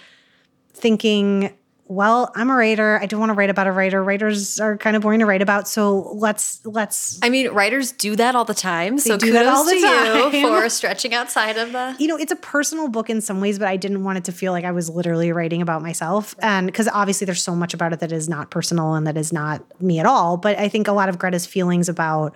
[0.73, 1.53] thinking,
[1.87, 2.99] well, I'm a writer.
[3.01, 4.03] I don't want to write about a writer.
[4.03, 5.69] Writers are kind of boring to write about.
[5.69, 8.99] So let's let's I mean, writers do that all the time.
[8.99, 10.35] So do kudos that all the to time.
[10.35, 11.95] you for stretching outside of the.
[12.01, 14.33] you know, it's a personal book in some ways, but I didn't want it to
[14.33, 16.35] feel like I was literally writing about myself.
[16.39, 19.33] And because obviously there's so much about it that is not personal and that is
[19.33, 20.39] not me at all.
[20.39, 22.35] But I think a lot of Greta's feelings about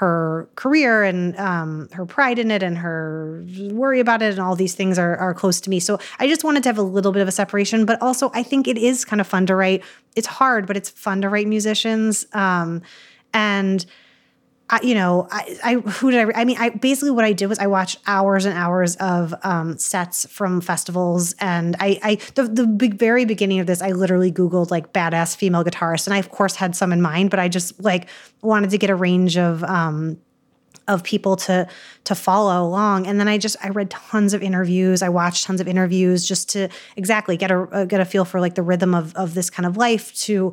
[0.00, 4.56] her career and um, her pride in it and her worry about it and all
[4.56, 5.78] these things are, are close to me.
[5.78, 7.84] So I just wanted to have a little bit of a separation.
[7.84, 9.84] But also, I think it is kind of fun to write.
[10.16, 12.24] It's hard, but it's fun to write musicians.
[12.32, 12.80] Um,
[13.34, 13.84] and
[14.70, 16.40] I, you know, I, I who did I?
[16.40, 19.76] I mean, I basically what I did was I watched hours and hours of um,
[19.78, 24.30] sets from festivals, and I, I the the big, very beginning of this, I literally
[24.30, 27.48] Googled like badass female guitarists, and I of course had some in mind, but I
[27.48, 28.08] just like
[28.42, 30.18] wanted to get a range of um,
[30.86, 31.66] of people to
[32.04, 35.60] to follow along and then i just i read tons of interviews i watched tons
[35.60, 38.92] of interviews just to exactly get a uh, get a feel for like the rhythm
[38.92, 40.52] of of this kind of life to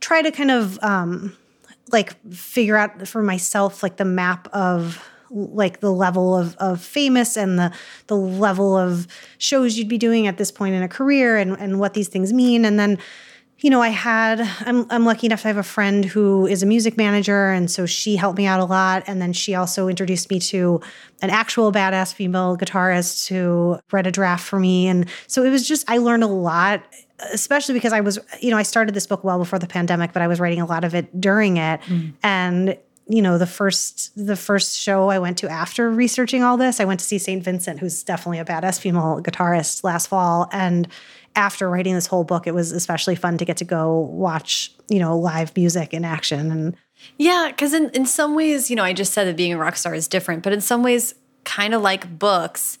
[0.00, 1.34] try to kind of um
[1.92, 7.36] like figure out for myself like the map of like the level of, of famous
[7.36, 7.72] and the
[8.08, 9.06] the level of
[9.38, 12.32] shows you'd be doing at this point in a career and, and what these things
[12.32, 12.64] mean.
[12.64, 12.98] And then
[13.62, 16.66] you know, I had, I'm, I'm lucky enough to have a friend who is a
[16.66, 17.50] music manager.
[17.50, 19.04] And so she helped me out a lot.
[19.06, 20.80] And then she also introduced me to
[21.20, 24.88] an actual badass female guitarist who read a draft for me.
[24.88, 26.82] And so it was just, I learned a lot,
[27.32, 30.22] especially because I was, you know, I started this book well before the pandemic, but
[30.22, 31.82] I was writing a lot of it during it.
[31.82, 32.14] Mm.
[32.22, 36.80] And, you know, the first, the first show I went to after researching all this,
[36.80, 37.42] I went to see St.
[37.44, 40.48] Vincent, who's definitely a badass female guitarist last fall.
[40.50, 40.88] And,
[41.36, 44.98] after writing this whole book, it was especially fun to get to go watch, you
[44.98, 46.50] know, live music in action.
[46.50, 46.76] And
[47.18, 49.76] Yeah, because in, in some ways, you know, I just said that being a rock
[49.76, 51.14] star is different, but in some ways,
[51.44, 52.78] kind of like books,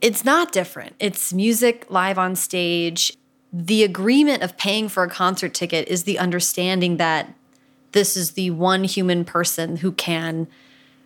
[0.00, 0.94] it's not different.
[1.00, 3.16] It's music live on stage.
[3.52, 7.34] The agreement of paying for a concert ticket is the understanding that
[7.92, 10.48] this is the one human person who can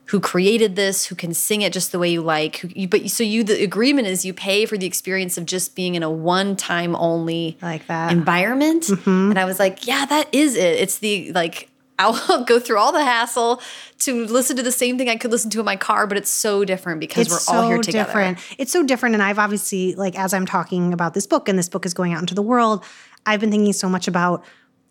[0.09, 2.57] who created this, who can sing it just the way you like.
[2.57, 5.75] Who, you, but so you, the agreement is you pay for the experience of just
[5.77, 8.11] being in a one-time only like that.
[8.11, 8.85] environment.
[8.85, 9.31] Mm-hmm.
[9.31, 10.81] And I was like, yeah, that is it.
[10.81, 11.69] It's the like
[11.99, 13.61] I'll go through all the hassle
[14.01, 16.31] to listen to the same thing I could listen to in my car, but it's
[16.31, 18.07] so different because we're all here together.
[18.07, 18.39] different.
[18.57, 19.15] It's so different.
[19.15, 22.15] And I've obviously, like, as I'm talking about this book and this book is going
[22.15, 22.85] out into the world,
[23.27, 24.45] I've been thinking so much about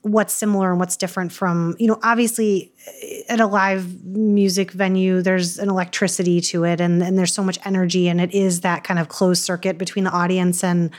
[0.03, 5.21] what's similar and what's different from, you know, obviously eh, at a live music venue,
[5.21, 8.83] there's an electricity to it and, and there's so much energy and it is that
[8.83, 10.91] kind of closed circuit between the audience and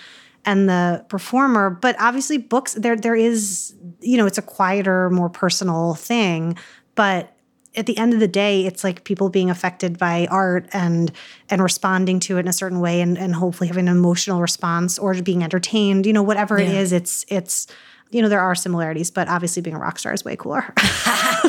[0.45, 1.69] and the performer.
[1.71, 6.57] But obviously books, there there is, you know, it's a quieter, more personal thing.
[6.95, 7.35] But
[7.77, 11.13] at the end of the day, it's like people being affected by art and
[11.49, 14.99] and responding to it in a certain way and, and hopefully having an emotional response
[14.99, 16.81] or being entertained, you know, whatever it Yeah.
[16.81, 17.67] is, it's it's
[18.11, 20.73] you know, there are similarities, but obviously being a rock star is way cooler.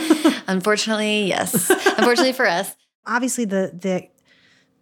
[0.48, 1.70] Unfortunately, yes.
[1.70, 2.76] Unfortunately for us.
[3.06, 4.08] obviously the the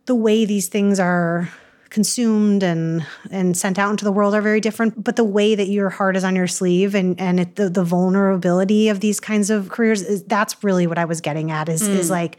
[0.05, 1.49] the way these things are
[1.89, 5.69] consumed and and sent out into the world are very different but the way that
[5.69, 9.49] your heart is on your sleeve and and it, the, the vulnerability of these kinds
[9.49, 12.37] of careers is that's really what i was getting at is is like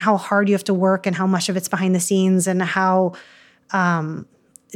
[0.00, 2.62] how hard you have to work and how much of it's behind the scenes and
[2.62, 3.12] how
[3.72, 4.26] um,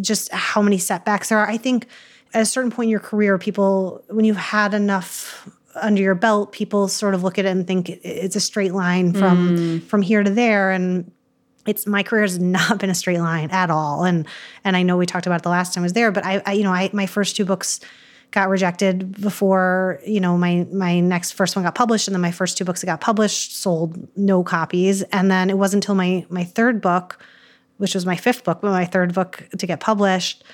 [0.01, 1.49] just how many setbacks there are.
[1.49, 1.87] I think
[2.33, 6.53] at a certain point in your career, people, when you've had enough under your belt,
[6.53, 9.83] people sort of look at it and think it's a straight line from mm.
[9.85, 10.71] from here to there.
[10.71, 11.11] And
[11.66, 14.05] it's my career has not been a straight line at all.
[14.05, 14.27] And
[14.64, 16.43] and I know we talked about it the last time I was there, but I,
[16.47, 17.81] I you know, I my first two books
[18.31, 22.31] got rejected before you know my my next first one got published and then my
[22.31, 26.25] first two books that got published sold no copies and then it wasn't until my
[26.29, 27.19] my third book
[27.79, 30.45] which was my fifth book but my third book to get published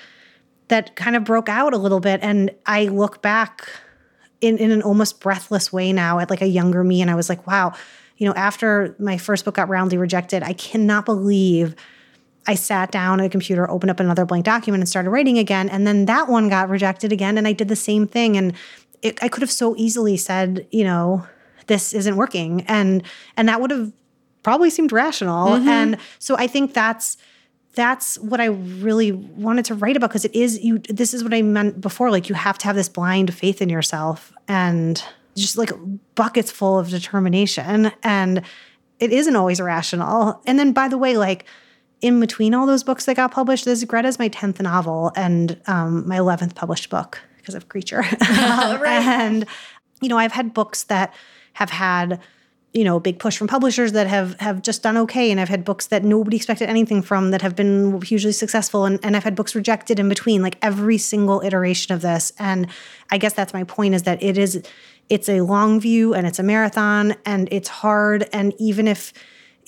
[0.69, 3.67] that kind of broke out a little bit and i look back
[4.41, 7.29] in, in an almost breathless way now at like a younger me and i was
[7.29, 7.73] like wow
[8.17, 11.75] you know after my first book got roundly rejected i cannot believe
[12.47, 15.67] I sat down at a computer, opened up another blank document, and started writing again.
[15.67, 18.37] And then that one got rejected again, and I did the same thing.
[18.37, 18.53] And
[19.01, 21.27] it, I could have so easily said, you know,
[21.67, 23.03] this isn't working, and
[23.35, 23.91] and that would have
[24.43, 25.49] probably seemed rational.
[25.49, 25.67] Mm-hmm.
[25.67, 27.17] And so I think that's
[27.77, 30.79] that's what I really wanted to write about because it is you.
[30.79, 32.09] This is what I meant before.
[32.09, 35.01] Like you have to have this blind faith in yourself and
[35.35, 35.69] just like
[36.15, 38.41] buckets full of determination, and
[38.99, 40.41] it isn't always rational.
[40.47, 41.45] And then by the way, like
[42.01, 46.07] in between all those books that got published, this Greta's my 10th novel and um,
[46.07, 48.01] my 11th published book because of Creature.
[48.21, 49.03] right.
[49.03, 49.45] And,
[50.01, 51.13] you know, I've had books that
[51.53, 52.19] have had,
[52.77, 55.31] you know, big push from publishers that have have just done okay.
[55.31, 58.85] And I've had books that nobody expected anything from that have been hugely successful.
[58.85, 62.31] And, and I've had books rejected in between, like every single iteration of this.
[62.37, 62.67] And
[63.09, 64.63] I guess that's my point is that it is,
[65.09, 68.29] it's a long view and it's a marathon and it's hard.
[68.31, 69.11] And even if,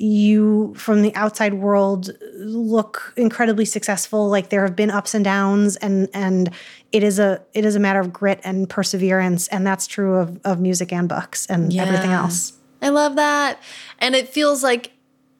[0.01, 5.75] you from the outside world look incredibly successful like there have been ups and downs
[5.75, 6.51] and and
[6.93, 10.39] it is a it is a matter of grit and perseverance and that's true of
[10.45, 11.83] of music and books and yeah.
[11.83, 13.61] everything else i love that.
[13.99, 14.91] And it feels like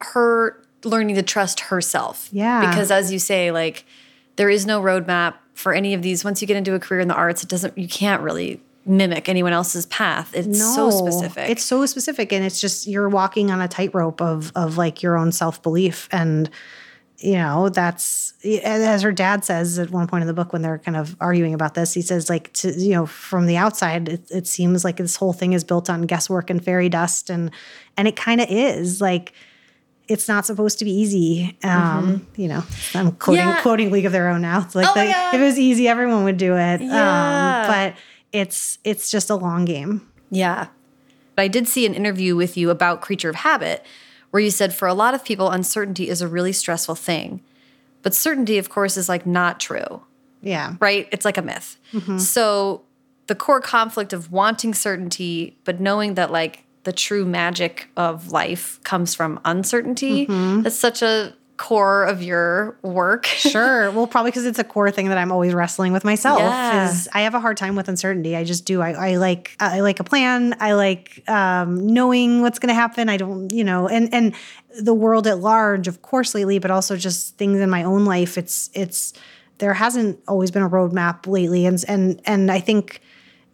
[0.02, 2.30] her learning to trust herself.
[2.32, 2.70] Yeah.
[2.70, 3.86] Because as you say like
[4.36, 6.24] there is no roadmap for any of these.
[6.24, 9.30] Once you get into a career in the arts it doesn't you can't really mimic
[9.30, 10.34] anyone else's path.
[10.34, 11.50] It's no, so specific.
[11.50, 15.18] It's so specific and it's just you're walking on a tightrope of of like your
[15.18, 16.08] own self-belief.
[16.12, 16.50] And
[17.20, 20.80] you know, that's as her dad says at one point in the book when they're
[20.80, 21.94] kind of arguing about this.
[21.94, 25.34] He says, like, to, you know, from the outside, it, it seems like this whole
[25.34, 27.52] thing is built on guesswork and fairy dust, and
[27.98, 29.02] and it kind of is.
[29.02, 29.34] Like,
[30.08, 31.58] it's not supposed to be easy.
[31.64, 32.42] Um, mm-hmm.
[32.42, 32.64] You know,
[32.96, 33.62] I'm quoting yeah.
[33.62, 34.62] quoting League of Their Own now.
[34.62, 36.82] It's like oh the, if it was easy, everyone would do it.
[36.82, 37.62] Yeah.
[37.62, 37.96] Um, but
[38.32, 40.08] it's it's just a long game.
[40.32, 40.68] Yeah.
[41.36, 43.86] But I did see an interview with you about creature of habit
[44.32, 47.42] where you said for a lot of people uncertainty is a really stressful thing.
[48.02, 50.04] But certainty of course is like not true.
[50.42, 50.76] Yeah.
[50.80, 51.08] Right?
[51.12, 51.78] It's like a myth.
[51.92, 52.18] Mm-hmm.
[52.18, 52.84] So
[53.28, 58.80] the core conflict of wanting certainty but knowing that like the true magic of life
[58.84, 60.26] comes from uncertainty.
[60.26, 60.62] Mm-hmm.
[60.62, 63.26] That's such a core of your work.
[63.26, 63.92] sure.
[64.00, 66.40] Well, probably because it's a core thing that I'm always wrestling with myself.
[66.40, 66.90] Yeah.
[66.90, 68.36] Is I have a hard time with uncertainty.
[68.36, 68.82] I just do.
[68.82, 70.56] I, I like I like a plan.
[70.60, 73.10] I like um, knowing what's going to happen.
[73.10, 74.34] I don't, you know, and and
[74.80, 78.38] the world at large, of course, lately, but also just things in my own life.
[78.38, 79.14] It's it's
[79.58, 83.02] there hasn't always been a roadmap lately, and and and I think,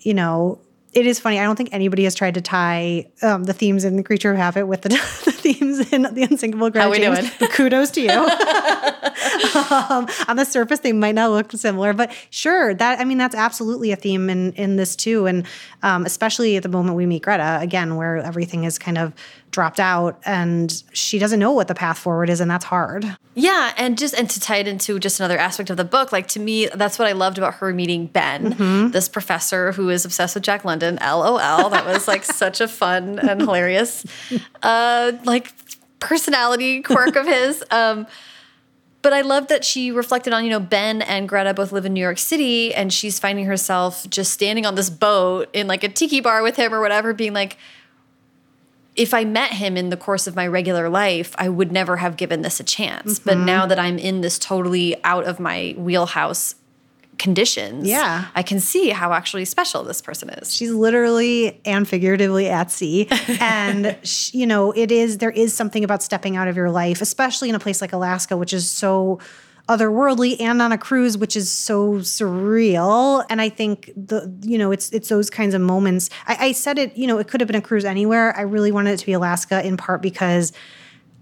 [0.02, 0.60] you know,
[0.96, 1.40] it is funny.
[1.40, 4.38] I don't think anybody has tried to tie um, the themes in the Creature of
[4.38, 4.90] Habit with the,
[5.26, 7.38] the themes in the Unsinkable Greta How we James.
[7.38, 7.52] doing?
[7.52, 8.10] Kudos to you.
[9.70, 13.36] um, on the surface, they might not look similar, but sure, that I mean that's
[13.36, 15.46] absolutely a theme in in this too, and
[15.84, 19.14] um, especially at the moment we meet Greta again, where everything is kind of
[19.52, 23.06] dropped out and she doesn't know what the path forward is and that's hard.
[23.36, 26.28] Yeah, and just and to tie it into just another aspect of the book, like
[26.30, 28.92] to me that's what I loved about her meeting Ben, mm-hmm.
[28.92, 31.70] this professor who is obsessed with Jack London, LOL.
[31.70, 34.06] That was like such a fun and hilarious
[34.62, 35.54] uh like
[36.00, 37.64] personality quirk of his.
[37.72, 38.08] Um
[39.06, 41.94] but I love that she reflected on, you know, Ben and Greta both live in
[41.94, 45.90] New York City and she's finding herself just standing on this boat in like a
[45.90, 47.60] tiki bar with him or whatever, being like,
[48.96, 52.18] if I met him in the course of my regular life, I would never have
[52.18, 53.20] given this a chance.
[53.20, 53.30] Mm-hmm.
[53.30, 56.56] But now that I'm in this totally out of my wheelhouse
[57.18, 60.54] conditions, yeah, I can see how actually special this person is.
[60.54, 63.08] She's literally and figuratively at sea,
[63.40, 67.02] and she, you know, it is there is something about stepping out of your life,
[67.02, 69.20] especially in a place like Alaska, which is so
[69.68, 74.72] otherworldly and on a cruise which is so surreal and i think the you know
[74.72, 77.48] it's it's those kinds of moments I, I said it you know it could have
[77.48, 80.54] been a cruise anywhere i really wanted it to be alaska in part because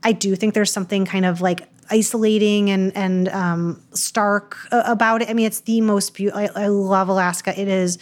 [0.03, 5.29] i do think there's something kind of like isolating and and um, stark about it
[5.29, 7.97] i mean it's the most beautiful I, I love alaska it is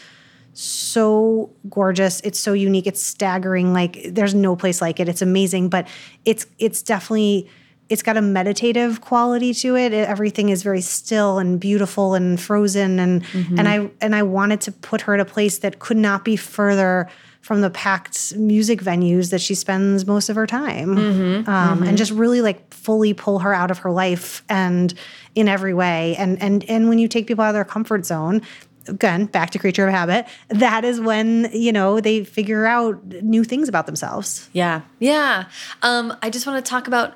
[0.54, 2.20] so gorgeous.
[2.22, 2.88] It's so unique.
[2.88, 3.74] It's staggering.
[3.74, 5.08] Like there's no place like it.
[5.08, 5.88] It's amazing, but
[6.26, 7.50] it's it's definitely
[7.92, 9.94] it's got a meditative quality to it.
[9.94, 13.60] it everything is very still and beautiful and frozen and Mm-hmm.
[13.60, 16.36] and I and I wanted to put her at a place that could not be
[16.36, 17.08] further
[17.42, 21.50] from the packed music venues that she spends most of her time Mm-hmm.
[21.50, 24.94] um, and just really like fully pull her out of her life and
[25.36, 28.42] in every way and and and when you take people out of their comfort zone
[28.88, 33.44] again back to creature of habit that is when you know they figure out new
[33.44, 34.82] things about themselves Yeah.
[35.00, 35.46] Yeah.
[35.84, 37.14] Um, I just want to talk about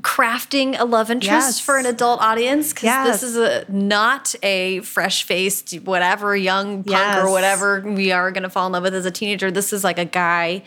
[0.00, 1.60] crafting a love interest Yes.
[1.60, 3.20] for an adult audience because Yes.
[3.20, 7.18] this is a not a fresh faced whatever young punk Yes.
[7.24, 9.50] or whatever we are going to fall in love with as a teenager.
[9.50, 10.62] This is like a guy,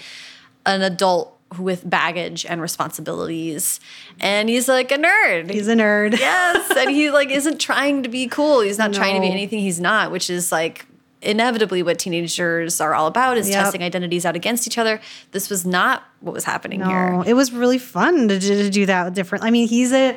[0.66, 3.80] an adult with baggage and responsibilities,
[4.20, 5.52] and he's like a nerd.
[5.52, 8.62] he's a nerd yes, and he like isn't trying to be cool.
[8.62, 10.86] He's not trying to be anything he's not, which is like
[11.22, 13.64] inevitably what teenagers are all about is Yep.
[13.64, 15.02] testing identities out against each other.
[15.32, 17.24] This was not what was happening No, here.
[17.28, 19.44] it was really fun to, to do that different.
[19.44, 20.16] I mean, he's a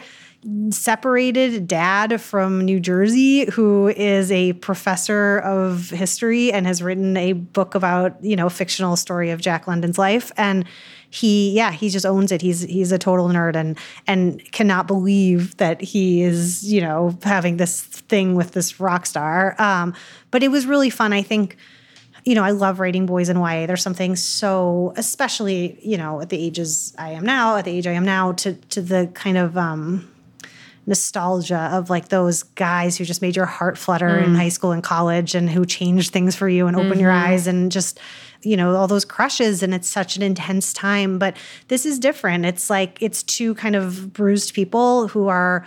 [0.70, 7.32] separated dad from New Jersey who is a professor of history and has written a
[7.32, 10.64] book about, you know, fictional story of Jack London's life and
[11.12, 12.40] he yeah, he just owns it.
[12.40, 17.58] He's he's a total nerd and and cannot believe that he is, you know, having
[17.58, 19.54] this thing with this rock star.
[19.60, 19.94] Um,
[20.30, 21.12] but it was really fun.
[21.12, 21.58] I think
[22.24, 23.66] you know, I love writing boys in YA.
[23.66, 27.86] There's something so, especially, you know, at the ages I am now, at the age
[27.86, 30.10] I am now, to to the kind of um,
[30.86, 34.36] nostalgia of like those guys who just made your heart flutter in mm.
[34.36, 37.30] high school and college and who changed things for you and opened your mm-hmm.
[37.30, 38.00] eyes and just
[38.42, 39.62] you know all those crushes.
[39.62, 41.18] And it's such an intense time.
[41.18, 41.36] But
[41.68, 42.44] this is different.
[42.44, 45.64] It's like it's two kind of bruised people who are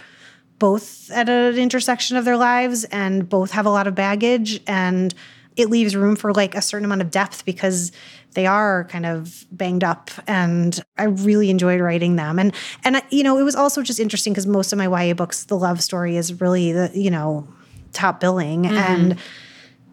[0.60, 4.62] both at an intersection of their lives and both have a lot of baggage.
[4.68, 5.14] And
[5.56, 7.92] it leaves room for like a certain amount of depth because
[8.34, 12.54] they are kind of banged up and I really enjoyed writing them and
[12.84, 15.58] and you know it was also just interesting because most of my YA books the
[15.58, 17.48] love story is really the you know
[17.94, 18.76] top billing mm-hmm.
[18.76, 19.20] and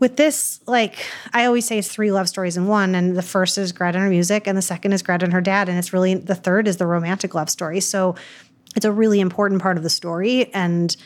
[0.02, 0.96] with this, like
[1.32, 2.96] I always say, it's three love stories in one.
[2.96, 5.40] And the first is Greta and her music, and the second is Greta and her
[5.40, 5.68] dad.
[5.68, 7.78] And it's really the third is the romantic love story.
[7.78, 8.16] So
[8.74, 10.96] it's a really important part of the story and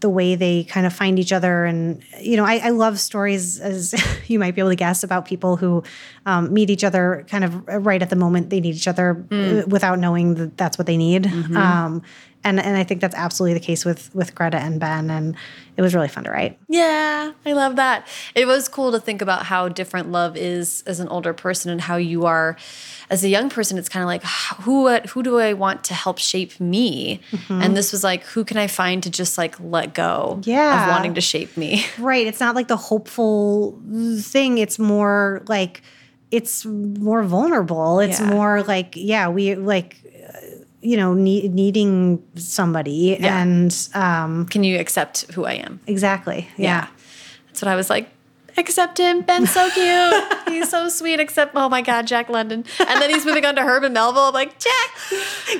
[0.00, 1.64] the way they kind of find each other.
[1.64, 3.94] And, you know, I, I love stories, as
[4.26, 5.82] you might be able to guess, about people who
[6.26, 9.62] um, meet each other kind of right at the moment they need each other uh,
[9.66, 11.26] without knowing that that's what they need.
[11.56, 12.02] Um,
[12.46, 15.36] and, and I think that's absolutely the case with with Greta and Ben, and
[15.76, 16.58] it was really fun to write.
[16.68, 18.06] Yeah, I love that.
[18.34, 21.80] It was cool to think about how different love is as an older person and
[21.80, 22.56] how you are
[23.10, 23.76] as a young person.
[23.78, 24.22] It's kind of like
[24.64, 27.20] who who do I want to help shape me?
[27.50, 30.82] And this was like who can I find to just like let go Yeah.
[30.84, 31.84] of wanting to shape me.
[31.98, 32.26] Right.
[32.26, 33.80] It's not like the hopeful
[34.20, 34.58] thing.
[34.58, 35.82] It's more like
[36.30, 38.00] it's more vulnerable.
[38.00, 38.30] It's Yeah.
[38.30, 40.05] more like yeah, we like uh,
[40.90, 43.42] you know need, needing somebody Yeah.
[43.42, 45.80] and um Can you accept who I am?
[45.86, 46.48] exactly.
[46.56, 46.86] Yeah.
[47.48, 48.06] That's what I was like.
[48.58, 49.20] Accept him.
[49.20, 50.48] Ben's so cute.
[50.48, 51.20] he's so sweet.
[51.20, 52.64] Except, oh my God, Jack London.
[52.80, 54.28] And then he's moving on to Herman Melville.
[54.28, 54.90] I'm like, Jack,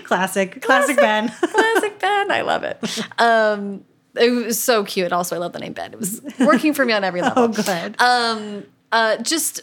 [0.04, 0.62] Classic.
[0.62, 1.28] Classic Ben.
[1.40, 2.30] classic Ben.
[2.30, 2.78] I love it.
[3.18, 3.84] Um,
[4.18, 5.12] it was so cute.
[5.12, 5.92] Also, I love the name Ben.
[5.92, 7.42] It was working for me on every level.
[7.44, 8.00] oh good.
[8.00, 9.60] Um, uh, just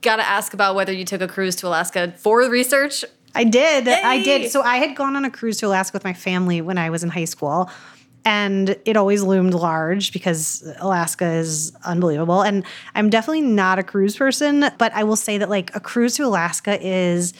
[0.00, 3.04] gotta ask about whether you took a cruise to Alaska for research.
[3.34, 3.86] I did.
[3.88, 4.50] I did.
[4.50, 7.02] So I had gone on a cruise to Alaska with my family when I was
[7.02, 7.70] in high school.
[8.24, 12.42] And it always loomed large because Alaska is unbelievable.
[12.42, 12.64] And
[12.94, 16.24] I'm definitely not a cruise person, but I will say that like a cruise to
[16.24, 17.32] Alaska is,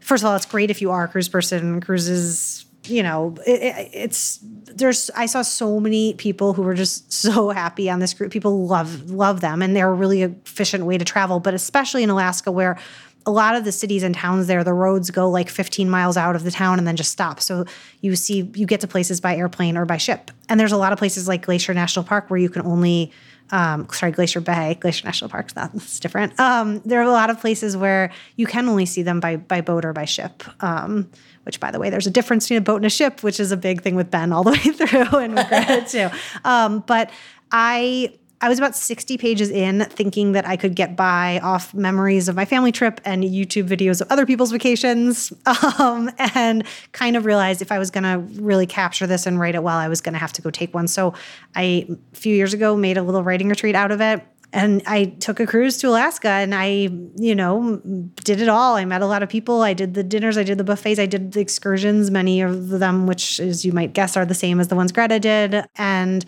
[0.00, 1.80] first of all, it's great if you are a cruise person.
[1.80, 7.12] Cruises, you know, it, it- it's there's I saw so many people who were just
[7.26, 8.32] so happy on this group.
[8.32, 11.40] People love love them, and they're a really efficient way to travel.
[11.40, 12.78] But especially in Alaska, where
[13.26, 16.36] a lot of the cities and towns there, the roads go like 15 miles out
[16.36, 17.40] of the town and then just stop.
[17.40, 17.64] So
[18.00, 20.30] you see, you get to places by airplane or by ship.
[20.48, 23.10] And there's a lot of places like Glacier National Park where you can only,
[23.50, 26.38] um, sorry, Glacier Bay, Glacier National Park's that's different.
[26.38, 29.60] Um, there are a lot of places where you can only see them by by
[29.60, 30.44] boat or by ship.
[30.62, 31.10] Um,
[31.42, 33.52] which, by the way, there's a difference between a boat and a ship, which is
[33.52, 36.18] a big thing with Ben all the way through and with Greta too.
[36.44, 37.10] Um, but
[37.52, 42.28] I I was about 60 pages in thinking that I could get by off memories
[42.28, 45.32] of my family trip and YouTube videos of other people's vacations.
[45.78, 49.54] Um, and kind of realized if I was going to really capture this and write
[49.54, 50.86] it well, I was going to have to go take one.
[50.86, 51.12] So
[51.54, 54.22] I, a few years ago, made a little writing retreat out of it.
[54.52, 57.80] And I took a cruise to Alaska and I, you know,
[58.24, 58.76] did it all.
[58.76, 59.62] I met a lot of people.
[59.62, 63.06] I did the dinners, I did the buffets, I did the excursions, many of them,
[63.06, 65.64] which, as you might guess, are the same as the ones Greta did.
[65.76, 66.24] And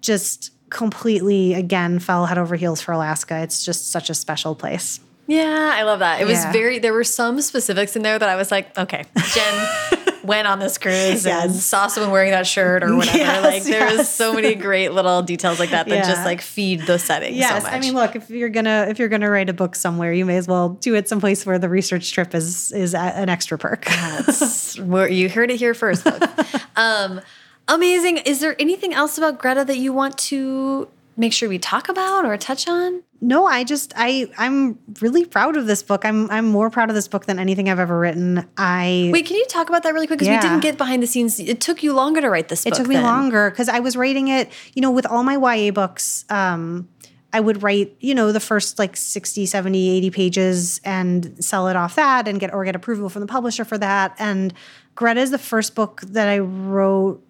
[0.00, 3.42] just completely again fell head over heels for Alaska.
[3.42, 5.00] It's just such a special place.
[5.26, 6.20] Yeah, I love that.
[6.20, 9.04] It was very, there were some specifics in there that I was like, okay,
[9.34, 13.18] Jen went on this cruise and saw someone wearing that shirt or whatever.
[13.18, 14.14] Yes, like there was yes.
[14.14, 17.68] so many great little details like that that just like feed the setting Yes, so
[17.68, 17.72] much.
[17.72, 20.36] I mean, look, if you're gonna if you're gonna write a book somewhere, you may
[20.36, 23.84] as well do it someplace where the research trip is is an extra perk.
[23.84, 26.06] That's where you heard it here first,
[26.76, 27.20] um,
[27.68, 28.18] amazing.
[28.18, 32.24] Is there anything else about Greta that you want to make sure we talk about
[32.24, 33.02] or touch on?
[33.20, 36.04] no, I just I I'm really proud of this book.
[36.04, 38.46] I'm I'm more proud of this book than anything I've ever written.
[38.58, 40.18] I Wait, can you talk about that really quick?
[40.18, 41.40] Because we didn't get behind the scenes.
[41.40, 42.78] It took you longer to write this It book.
[42.78, 43.04] took me then.
[43.04, 46.88] longer because I was writing it, you know, with all my YA books, um,
[47.32, 51.76] I would write, you know, the first like 60, 70, 80 pages and sell it
[51.76, 54.14] off that and get or get approval from the publisher for that.
[54.18, 54.52] And
[54.94, 57.22] Greta is the first book that I wrote.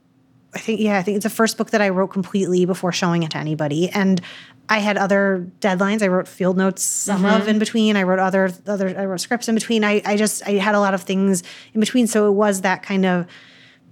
[0.56, 3.22] I think, yeah, I think it's the first book that I wrote completely before showing
[3.22, 3.90] it to anybody.
[3.90, 4.20] And
[4.68, 6.02] I had other deadlines.
[6.02, 7.50] I wrote field notes, some of mm-hmm.
[7.50, 7.96] in between.
[7.96, 9.84] I wrote other other I wrote scripts in between.
[9.84, 11.42] I I just I had a lot of things
[11.72, 12.06] in between.
[12.08, 13.26] So it was that kind of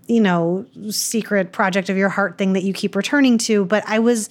[0.07, 3.65] you know, secret project of your heart thing that you keep returning to.
[3.65, 4.29] But I was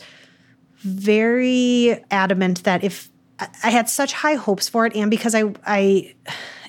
[0.79, 3.09] very adamant that if
[3.39, 6.13] I I had such high hopes for it, and because I, I,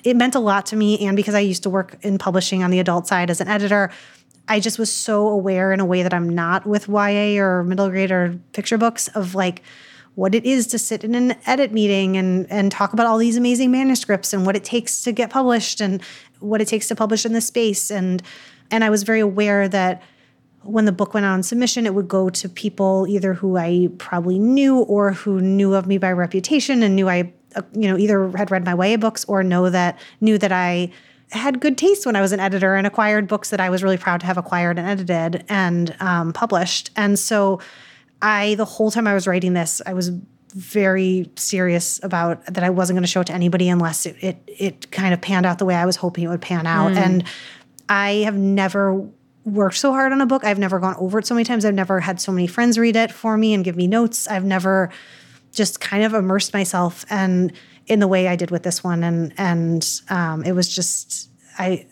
[0.03, 2.71] it meant a lot to me, and because I used to work in publishing on
[2.71, 3.91] the adult side as an editor,
[4.47, 7.89] I just was so aware in a way that I'm not with YA or middle
[7.89, 9.63] grade or picture books of like
[10.15, 13.37] what it is to sit in an edit meeting and and talk about all these
[13.37, 16.01] amazing manuscripts and what it takes to get published and
[16.39, 17.91] what it takes to publish in this space.
[17.91, 18.21] And
[18.71, 20.01] and I was very aware that
[20.63, 24.39] when the book went on submission, it would go to people either who I probably
[24.39, 28.31] knew or who knew of me by reputation and knew I, uh, you know, either
[28.35, 30.91] had read my YA books or know that knew that I
[31.31, 33.97] had good taste when I was an editor and acquired books that I was really
[33.97, 36.91] proud to have acquired and edited and um, published.
[36.95, 37.59] And so,
[38.21, 40.11] I the whole time I was writing this, I was
[40.55, 44.37] very serious about that I wasn't going to show it to anybody unless it, it
[44.47, 46.93] it kind of panned out the way I was hoping it would pan out.
[46.93, 47.23] And
[47.89, 49.05] I have never
[49.43, 50.43] worked so hard on a book.
[50.43, 51.65] I've never gone over it so many times.
[51.65, 54.27] I've never had so many friends read it for me and give me notes.
[54.27, 54.89] I've never
[55.51, 57.53] just kind of immersed myself and
[57.87, 59.03] in the way I did with this one.
[59.03, 61.85] And and um, it was just I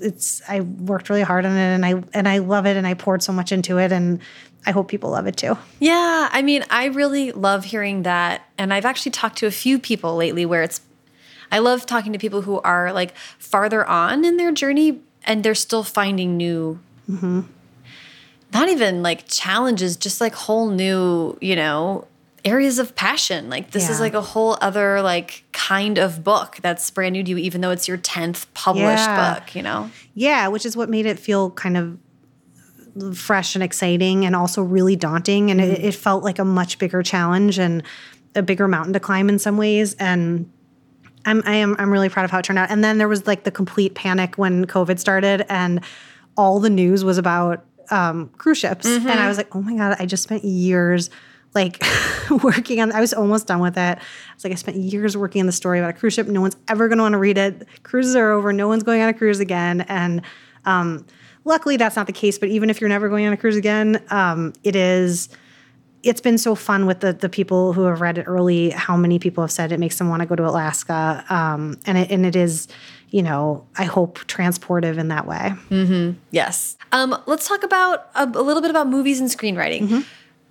[0.00, 2.94] it's I worked really hard on it and I and I love it and I
[2.94, 4.20] poured so much into it and
[4.66, 5.56] I hope people love it too.
[5.78, 8.42] Yeah, I mean, I really love hearing that.
[8.58, 10.82] And I've actually talked to a few people lately where it's,
[11.50, 15.54] I love talking to people who are like farther on in their journey and they're
[15.54, 16.78] still finding new,
[18.52, 22.06] not even like challenges, just like whole new, you know,
[22.44, 23.48] areas of passion.
[23.50, 27.30] Like this is like a whole other like kind of book that's brand new to
[27.30, 29.34] you, even though it's your 10th published Yeah.
[29.34, 29.90] book, you know?
[30.14, 31.98] Yeah, which is what made it feel kind of
[33.16, 35.50] fresh and exciting and also really daunting.
[35.50, 37.82] And it, it felt like a much bigger challenge and
[38.34, 39.94] a bigger mountain to climb in some ways.
[39.94, 40.50] And
[41.24, 42.70] I'm I am I'm really proud of how it turned out.
[42.70, 45.82] And then there was like the complete panic when COVID started and
[46.36, 48.86] all the news was about um, cruise ships.
[48.86, 51.10] And I was like, oh my God, I just spent years
[51.54, 51.82] like
[52.42, 53.98] working on I was almost done with it.
[53.98, 56.26] I was like, I spent years working on the story about a cruise ship.
[56.26, 57.66] No one's ever gonna want to read it.
[57.82, 59.82] Cruises are over, no one's going on a cruise again.
[59.82, 60.22] And
[60.64, 61.06] um,
[61.44, 62.38] luckily that's not the case.
[62.38, 65.28] But even if you're never going on a cruise again, um, it is
[66.02, 68.70] it's been so fun with the the people who have read it early.
[68.70, 71.98] How many people have said it makes them want to go to Alaska, um, and
[71.98, 72.68] it and it is,
[73.10, 75.52] you know, I hope transportive in that way.
[76.30, 76.76] Yes.
[76.92, 79.82] Um, let's talk about a, a little bit about movies and screenwriting.
[79.82, 80.00] Mm-hmm.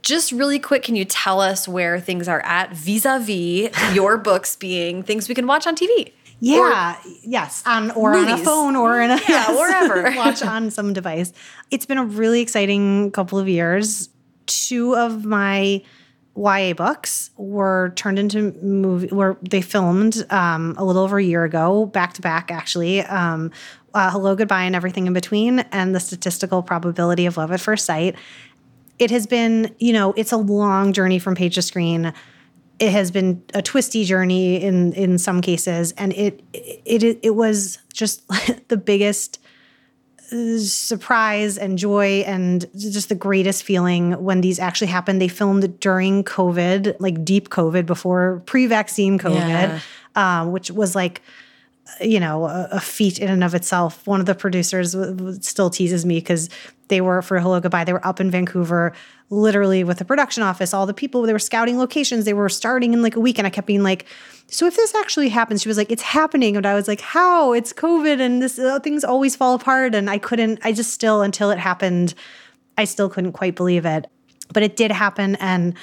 [0.02, 5.04] Just really quick, can you tell us where things are at vis-a-vis your books being
[5.04, 6.12] things we can watch on TV?
[6.41, 10.04] Yeah, yes, on or on a phone or in a Yeah, wherever.
[10.18, 11.34] watch on some device.
[11.70, 14.10] It's been a really exciting couple of years.
[14.45, 15.84] Two of my
[16.38, 21.43] YA books were turned into movie were they filmed um, a little over a year
[21.43, 23.02] ago, back to back actually.
[23.02, 23.52] Um,
[23.93, 27.86] uh, Hello, Goodbye, and Everything in Between, and the Statistical Probability of Love at First
[27.86, 28.16] Sight.
[29.00, 32.14] It has been, you know, it's a long journey from page to screen.
[32.80, 37.36] It has been a twisty journey in in some cases and it it it, it
[37.36, 38.28] was just
[38.68, 39.39] the biggest
[40.32, 45.22] uh, surprise and joy and just the greatest feeling when these actually happened.
[45.22, 49.82] They filmed during covid like deep covid before pre-vaccine covid
[50.16, 51.22] um, which was like
[52.02, 54.06] you know a, a feat in and of itself.
[54.08, 56.50] One of the producers w- w- still teases me because
[56.88, 57.84] they were for Hello Goodbye.
[57.84, 58.94] They were up in Vancouver,
[59.30, 60.74] literally with the production office.
[60.74, 62.26] All the people they were scouting locations.
[62.26, 64.06] They were starting in like a week, and I kept being like,
[64.48, 67.54] "So if this actually happens," she was like, "It's happening," and I was like, "How?
[67.54, 70.60] It's COVID, and this uh, things always fall apart." And I couldn't.
[70.64, 72.14] I just still until it happened,
[72.78, 74.08] I still couldn't quite believe it.
[74.54, 75.76] but it did happen and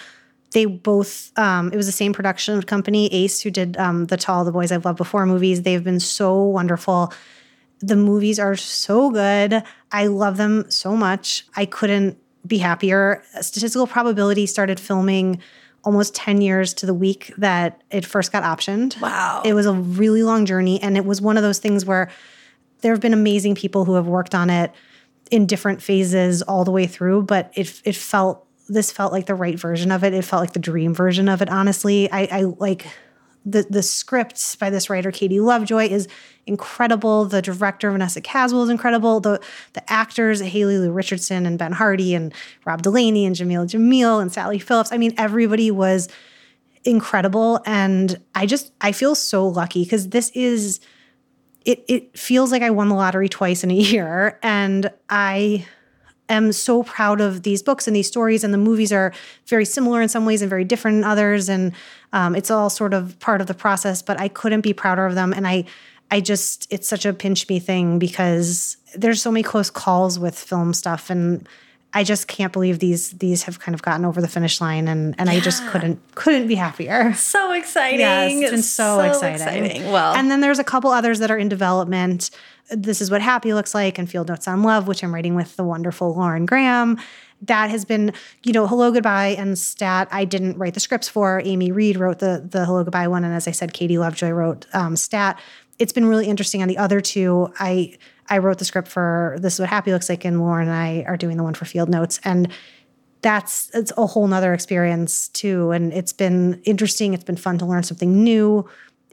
[0.57, 4.33] they both um, it was the same production company ace who did um, the To
[4.33, 5.63] All the boys i've loved before movies.
[5.63, 7.13] They've been so wonderful.
[7.81, 9.63] The movies are so good.
[9.93, 11.47] I love them so much.
[11.57, 13.23] I couldn't be happier.
[13.43, 15.41] Statistical probability started filming
[15.85, 18.99] almost 10 years to the week that it first got optioned.
[18.99, 19.43] Wow.
[19.45, 22.11] it was a really long journey and it was one of those things where
[22.81, 24.73] there have been amazing people who have worked on it
[25.31, 29.35] in different phases all the way through but it it felt this felt like the
[29.35, 32.43] right version of it it felt like the dream version of it honestly i i
[32.43, 32.87] like
[33.47, 36.09] the the script by this writer Katie Lovejoy is
[36.47, 37.25] incredible.
[37.25, 39.21] The director Vanessa Caswill is incredible.
[39.21, 39.41] The
[39.73, 44.33] the actors Hayley Lu Richardson and Ben Hardy and Rob Delaney and Jameela Jamil and
[44.33, 44.93] Sally Phillips.
[44.93, 46.09] I mean, everybody was
[46.85, 50.81] incredible, and I just I feel so lucky because this is
[51.65, 51.85] it.
[51.87, 55.67] It feels like I won the lottery twice in a year, and I
[56.29, 59.13] am so proud of these books and these stories and the movies are
[59.47, 61.73] very similar in some ways and very different in others and
[62.13, 65.15] um, it's all sort of part of the process but i couldn't be prouder of
[65.15, 65.65] them and i
[66.11, 70.39] i just it's such a pinch me thing because there's so many close calls with
[70.39, 71.49] film stuff and
[71.95, 75.15] i just can't believe these these have kind of gotten over the finish line and
[75.19, 78.01] and i just couldn't couldn't be happier so exciting.
[78.01, 79.91] Yes, it's been so, exciting.
[79.91, 82.31] Well, and then there's a couple others that are in development.
[82.71, 85.57] This is what happy looks like, and Field Notes on Love, which I'm writing with
[85.57, 86.99] the wonderful Lauren Graham.
[87.43, 88.13] That has been,
[88.43, 90.09] you know, Hello Goodbye and Stat.
[90.11, 91.41] I didn't write the scripts for.
[91.45, 94.67] Amy Reed wrote the the Hello Goodbye one, and as I said, Katie Lovejoy wrote
[94.75, 95.39] um, Stat.
[95.79, 97.53] It's been really interesting on the other two.
[97.61, 97.97] I
[98.29, 101.05] I wrote the script for This is what happy looks like, and Lauren and I
[101.07, 102.53] are doing the one for Field Notes, and
[103.23, 107.67] that's it's a whole nother experience too and it's been interesting it's been fun to
[107.67, 108.65] learn something new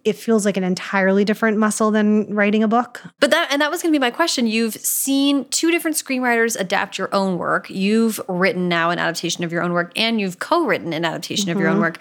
[0.04, 3.72] it feels like an entirely different muscle than writing a book But that and that
[3.72, 4.48] was going to be my question.
[4.48, 7.70] You've seen two different screenwriters adapt your own work.
[7.70, 11.58] You've written now an adaptation of your own work and you've co-written an adaptation of
[11.58, 11.84] your own mm-hmm.
[11.84, 12.00] work.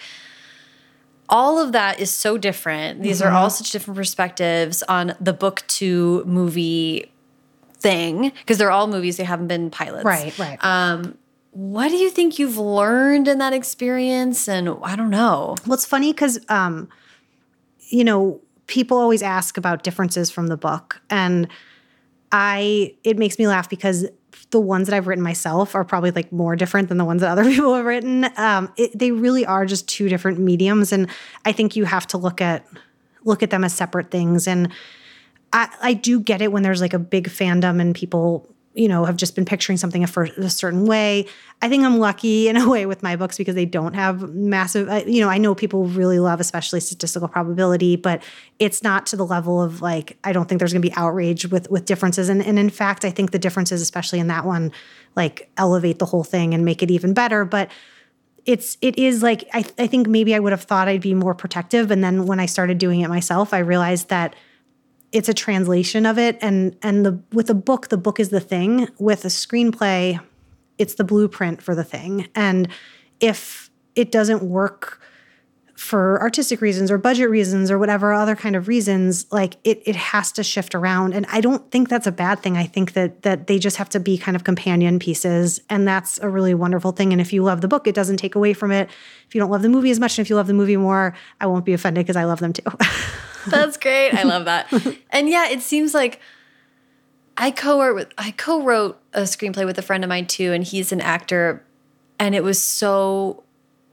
[1.28, 3.02] All of that is so different.
[3.02, 3.54] These are all mm-hmm.
[3.54, 7.10] such different perspectives on the book to movie
[7.78, 10.04] thing because they're all movies they haven't been pilots.
[10.04, 11.18] right right um,
[11.50, 15.56] What do you think you've learned in that experience and I don't know.
[15.66, 16.88] well it's funny because um
[17.92, 21.00] you know people always ask about differences from the book.
[21.10, 21.48] And
[22.34, 24.06] i it makes me laugh because
[24.50, 27.30] the ones that i've written myself are probably like more different than the ones that
[27.30, 28.26] other people have written.
[28.36, 30.92] Um it, they really are just two different mediums.
[30.92, 31.08] And
[31.44, 32.66] i think you have to look at
[33.24, 34.48] look at them as separate things.
[34.48, 34.72] And
[35.52, 39.04] I, I do get it when there's like a big fandom and people, you know,
[39.04, 41.26] have just been picturing something a, certain way.
[41.60, 45.06] I think I'm lucky in a way with my books because they don't have massive,
[45.06, 48.22] you know, I know people really love, especially statistical probability, but
[48.58, 51.46] it's not to the level of like, I don't think there's going to be outrage
[51.46, 52.28] with with differences.
[52.28, 54.72] And, and in fact, I think the differences, especially in that one,
[55.16, 57.44] like elevate the whole thing and make it even better.
[57.44, 57.70] But
[58.44, 61.34] it's it is like I, I think maybe I would have thought I'd be more
[61.34, 61.90] protective.
[61.90, 64.34] And then when I started doing it myself, I realized that
[65.12, 66.38] it's a translation of it.
[66.40, 68.88] And and the with a book the book is the thing.
[68.98, 70.20] With a screenplay
[70.78, 72.28] it's the blueprint for the thing.
[72.34, 72.68] And
[73.20, 75.00] if it doesn't work
[75.74, 79.96] for artistic reasons or budget reasons or whatever other kind of reasons like it it
[79.96, 81.14] has to shift around.
[81.14, 82.56] And I don't think that's a bad thing.
[82.56, 85.60] I think that that they just have to be kind of companion pieces.
[85.70, 87.12] And that's a really wonderful thing.
[87.12, 88.90] And if you love the book it doesn't take away from it.
[89.26, 91.14] If you don't love the movie as much and if you love the movie more
[91.40, 92.70] I won't be offended because I love them too.
[93.46, 94.10] That's great.
[94.10, 94.72] I love that.
[95.10, 96.20] and yeah, it seems like
[97.36, 100.92] I co-wrote with I co-wrote a screenplay with a friend of mine too, and he's
[100.92, 101.64] an actor,
[102.18, 103.41] and it was so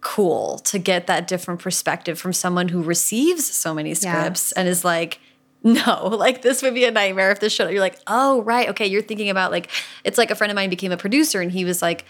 [0.02, 4.86] cool to get that different perspective from someone who receives so many scripts and is
[4.86, 5.20] like,
[5.64, 7.68] no, like this would be a nightmare if this show.
[7.68, 8.88] You're like, oh right, okay.
[8.88, 9.70] You're thinking about like
[10.04, 12.06] it's like a friend of mine became a producer, and he was like.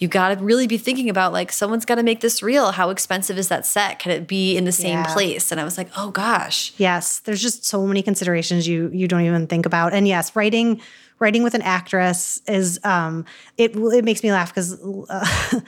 [0.00, 2.70] You got to really be thinking about like someone's got to make this real.
[2.70, 3.98] How expensive is that set?
[3.98, 5.12] Can it be in the same Yeah.
[5.12, 5.50] place?
[5.50, 9.22] And I was like, oh gosh, Yes, there's just so many considerations you you don't
[9.22, 9.92] even think about.
[9.92, 10.80] And yes, writing
[11.18, 13.24] writing with an actress is um
[13.56, 15.26] it it makes me laugh because uh,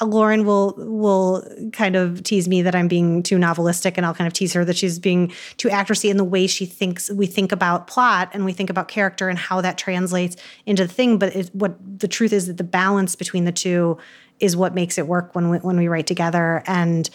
[0.00, 1.42] Lauren will will
[1.72, 4.64] kind of tease me that I'm being too novelistic, and I'll kind of tease her
[4.64, 7.10] that she's being too actressy in the way she thinks.
[7.10, 10.36] We think about plot and we think about character and how that translates
[10.66, 11.18] into the thing.
[11.18, 13.96] But it, what the truth is that the balance between the two
[14.38, 16.62] is what makes it work when we, when we write together.
[16.66, 17.08] And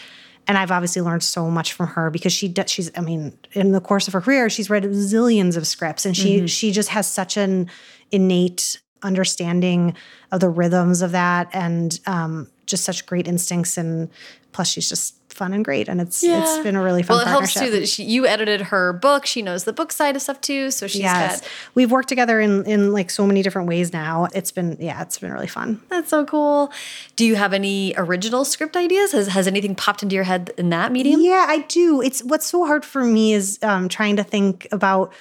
[0.47, 3.73] and I've obviously learned so much from her because she does, she's I mean in
[3.73, 7.09] the course of her career she's read zillions of scripts and she she just has
[7.09, 7.69] such an
[8.11, 9.95] innate understanding
[10.31, 14.09] of the rhythms of that and um, just such great instincts and
[14.51, 15.87] plus she's just fun and great.
[15.87, 18.61] And it's it's been a really fun Well, it helps too that she, you edited
[18.61, 19.25] her book.
[19.25, 20.71] She knows the book side of stuff too.
[20.71, 21.41] So she's yes.
[21.41, 24.27] got We've worked together in in like so many different ways now.
[24.33, 25.81] It's been yeah, it's been really fun.
[25.89, 26.71] That's so cool.
[27.15, 29.11] Do you have any original script ideas?
[29.13, 31.21] Has, has anything popped into your head in that medium?
[31.21, 32.01] Yeah, I do.
[32.01, 35.13] It's what's so hard for me is um, trying to think about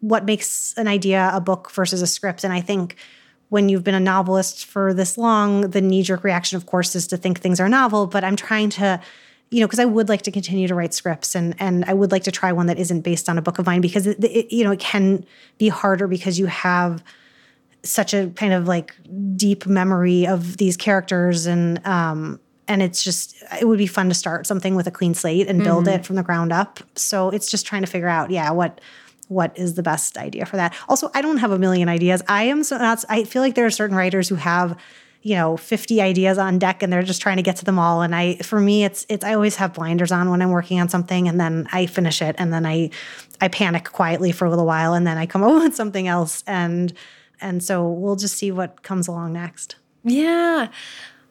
[0.00, 2.44] what makes an idea a book versus a script.
[2.44, 2.96] And I think
[3.48, 7.06] when you've been a novelist for this long, the knee jerk reaction, of course, is
[7.08, 8.06] to think things are novel.
[8.06, 9.00] But I'm trying to,
[9.50, 12.12] you know, because I would like to continue to write scripts, and and I would
[12.12, 14.54] like to try one that isn't based on a book of mine because it, it
[14.54, 15.24] you know it can
[15.56, 17.02] be harder because you have
[17.82, 18.94] such a kind of like
[19.36, 24.14] deep memory of these characters and um and it's just it would be fun to
[24.14, 27.50] start something with a clean slate and build it from the ground up so it's
[27.50, 28.80] just trying to figure out yeah what
[29.28, 30.74] what is the best idea for that.
[30.88, 32.22] Also i don't have a million ideas.
[32.28, 34.76] I am so not i feel like there are certain writers who have
[35.22, 38.02] you know 50 ideas on deck and they're just trying to get to them all.
[38.02, 40.88] And i for me it's it's i always have blinders on when i'm working on
[40.88, 42.90] something and then i finish it and then i
[43.40, 46.42] i panic quietly for a little while and then i come up with something else.
[46.46, 46.92] And
[47.40, 49.76] and so we'll just see what comes along next.
[50.04, 50.68] Yeah.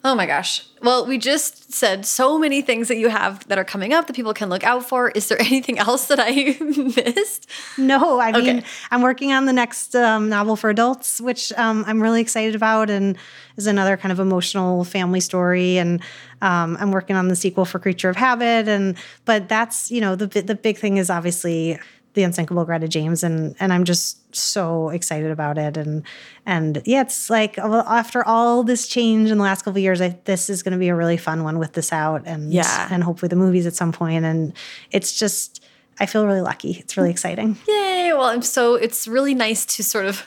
[0.08, 0.64] Oh my gosh.
[0.82, 4.16] Well, we just said so many things that you have that are coming up that
[4.16, 5.10] people can look out for.
[5.10, 7.49] Is there anything else that I missed?
[7.78, 8.68] No, I mean, Okay.
[8.89, 12.89] I'm working on the next um, novel for adults, which um, I'm really excited about,
[12.89, 13.18] and
[13.58, 15.78] is another kind of emotional family story.
[15.78, 16.01] And
[16.41, 18.95] um, I'm working on the sequel for Creature of Habit, and
[19.26, 21.78] but that's you know the the big thing is obviously
[22.18, 25.78] the unsinkable Greta James, and and I'm just so excited about it.
[25.78, 26.03] And
[26.45, 30.01] and yeah, it's like uh, after all this change in the last couple of years,
[30.01, 32.89] I, this is going to be a really fun one with this out, and Yeah.
[32.91, 34.26] and hopefully the movies at some point.
[34.26, 34.53] And
[34.91, 35.63] it's just.
[35.99, 36.74] I feel really lucky.
[36.74, 37.57] It's really exciting.
[37.68, 38.11] Yay.
[38.13, 40.24] Well, I'm so, it's really nice to sort of,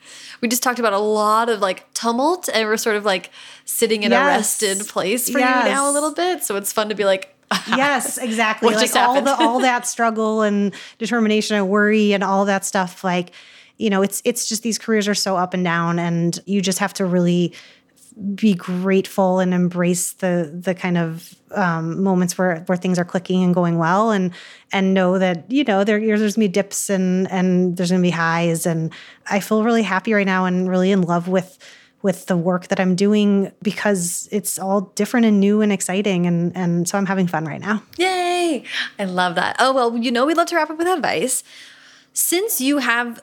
[0.40, 3.28] we just talked about a lot of like tumult and we're sort of like
[3.66, 6.42] sitting in a rested place for you now a little bit.
[6.44, 7.31] So it's fun to be like,
[7.68, 8.66] yes, exactly.
[8.66, 9.26] What like just all happened?
[9.26, 13.04] the all that struggle and determination and worry and all that stuff.
[13.04, 13.32] Like,
[13.78, 16.78] you know, it's it's just these careers are so up and down, and you just
[16.78, 17.52] have to really
[18.34, 23.42] be grateful and embrace the the kind of um, moments where where things are clicking
[23.42, 24.32] and going well, and
[24.72, 28.10] and know that you know there there's gonna be dips and and there's gonna be
[28.10, 28.92] highs, and
[29.30, 31.58] I feel really happy right now and really in love with
[32.02, 36.56] with the work that I'm doing because it's all different and new and exciting, and
[36.56, 37.82] and so I'm having fun right now.
[37.96, 38.64] Yay!
[38.98, 39.56] I love that.
[39.58, 41.42] Oh, well, you know, we love to wrap up with advice.
[42.12, 43.22] Since you have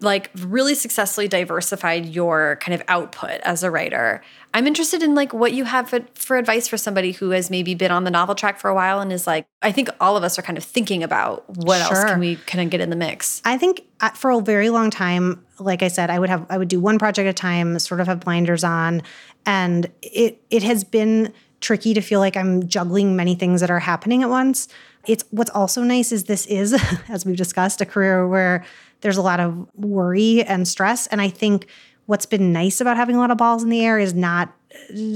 [0.00, 4.22] like really successfully diversified your kind of output as a writer,
[4.54, 7.74] I'm interested in like what you have for- for advice for somebody who has maybe
[7.74, 10.24] been on the novel track for a while and is like, I think all of
[10.24, 12.96] us are kind of thinking about what else can we kind of get in the
[12.96, 13.42] mix.
[13.44, 16.58] I think uh, for a very long time, like I said, I would have I
[16.58, 19.02] would do one project at a time, sort of have blinders on,
[19.44, 23.78] and it it has been tricky to feel like I'm juggling many things that are
[23.78, 24.68] happening at once.
[25.06, 26.74] It's what's also nice is this is,
[27.08, 28.64] as we've discussed, a career where
[29.06, 31.68] there's a lot of worry and stress, and I think
[32.06, 34.52] what's been nice about having a lot of balls in the air is not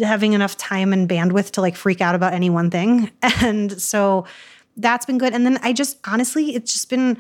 [0.01, 4.27] having enough time and bandwidth to like freak out about any one thing, and so
[4.77, 5.35] that's been good.
[5.35, 7.19] And then I just honestly, it's just been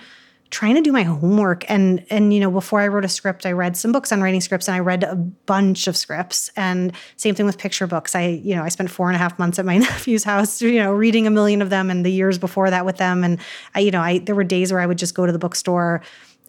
[0.50, 1.68] trying to do my homework.
[1.70, 4.40] And and you know before i wrote a script i read some books on writing
[4.40, 6.50] scripts and i read a bunch of scripts.
[6.56, 8.14] And same thing with picture books.
[8.14, 10.78] I you know i spent four and a half months at my nephew's house you
[10.78, 13.24] know reading a million of them and the years before that with them.
[13.24, 13.38] And
[13.74, 16.02] i you know i there were days where i would just go to the bookstore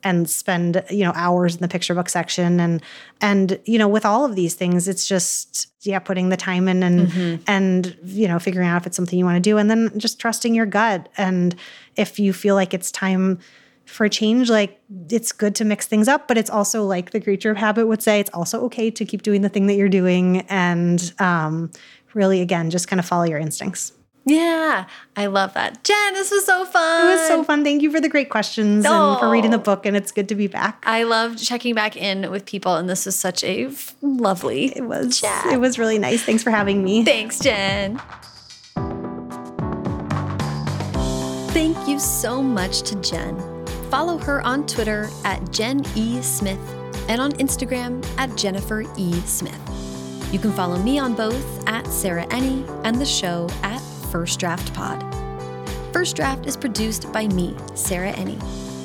[0.04, 2.60] and spend you know hours in the picture book section.
[2.60, 2.82] And
[3.20, 6.84] and you know with all of these things it's just yeah putting the time in
[6.84, 9.58] and and you know figuring out if it's something you want to do.
[9.58, 11.10] And then just trusting your gut.
[11.18, 11.56] And
[11.96, 13.40] if you feel like it's time
[13.86, 14.80] for a change like
[15.10, 18.02] it's good to mix things up but it's also like the creature of habit would
[18.02, 20.42] say it's also okay to keep doing the thing that you're doing.
[20.50, 21.72] And um
[22.14, 23.94] really again just kind of follow your instincts
[24.24, 25.84] Yeah, I love that.
[25.84, 27.08] Jen, this was so fun.
[27.08, 29.32] it was so fun thank you for the great questions and for oh.
[29.32, 32.46] reading the book and it's good to be back I loved checking back in with
[32.46, 33.70] people, and this was such a
[34.02, 34.66] lovely.
[34.76, 35.48] it was chat.
[35.48, 38.00] it was really nice thanks for having me Thanks, Jen.
[41.52, 43.38] Thank you so much to Jen.
[43.90, 46.22] Follow her on Twitter at Jen E.
[46.22, 46.60] Smith
[47.10, 49.20] and on Instagram at Jennifer E.
[49.22, 49.60] Smith.
[50.32, 53.82] You can follow me on both at Sarah Enni and the show at
[54.12, 55.02] First Draft Pod.
[55.94, 58.38] First Draft is produced by me, Sarah Enni.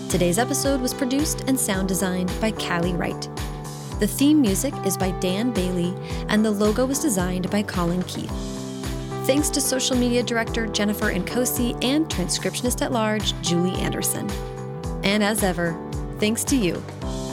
[0.08, 3.28] Today's episode was produced and sound designed by Callie Wright.
[3.98, 5.92] The theme music is by Dan Bailey,
[6.28, 8.30] and the logo was designed by Colin Keith.
[9.26, 14.30] Thanks to social media director Jennifer Nkosi and transcriptionist at large Julie Anderson.
[15.02, 15.76] And as ever,
[16.20, 16.74] thanks to you,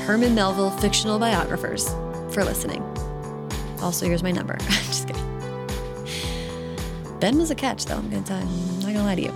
[0.08, 1.90] Herman Melville fictional biographers,
[2.34, 2.82] for listening.
[3.82, 4.58] Also, here's my number.
[4.88, 5.23] Just kidding.
[7.24, 7.96] Ben was a catch, though.
[7.96, 8.46] I'm gonna tell you.
[8.46, 9.34] I'm not gonna lie to you.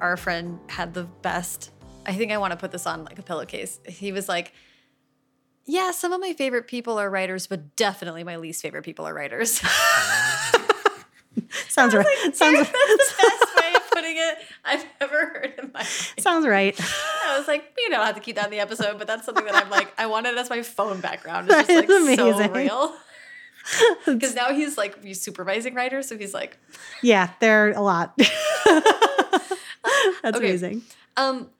[0.00, 1.72] Our friend had the best.
[2.06, 3.80] I think I want to put this on like a pillowcase.
[3.88, 4.52] He was like,
[5.66, 9.12] "Yeah, some of my favorite people are writers, but definitely my least favorite people are
[9.12, 9.60] writers."
[11.68, 12.06] Sounds right.
[12.34, 16.14] sounds That's the best way of putting it I've ever heard in my life.
[16.18, 16.78] sounds right.
[17.26, 19.44] I was like, you don't have to keep that in the episode, but that's something
[19.44, 21.48] that I'm like, I wanted as my phone background.
[21.50, 22.94] It's just like is so real.
[24.06, 26.58] Because now he's like he's supervising writers, so he's like,
[27.02, 28.16] Yeah, they're a lot.
[28.16, 28.32] That's
[30.24, 30.38] Okay.
[30.48, 30.82] amazing.
[31.16, 31.50] um,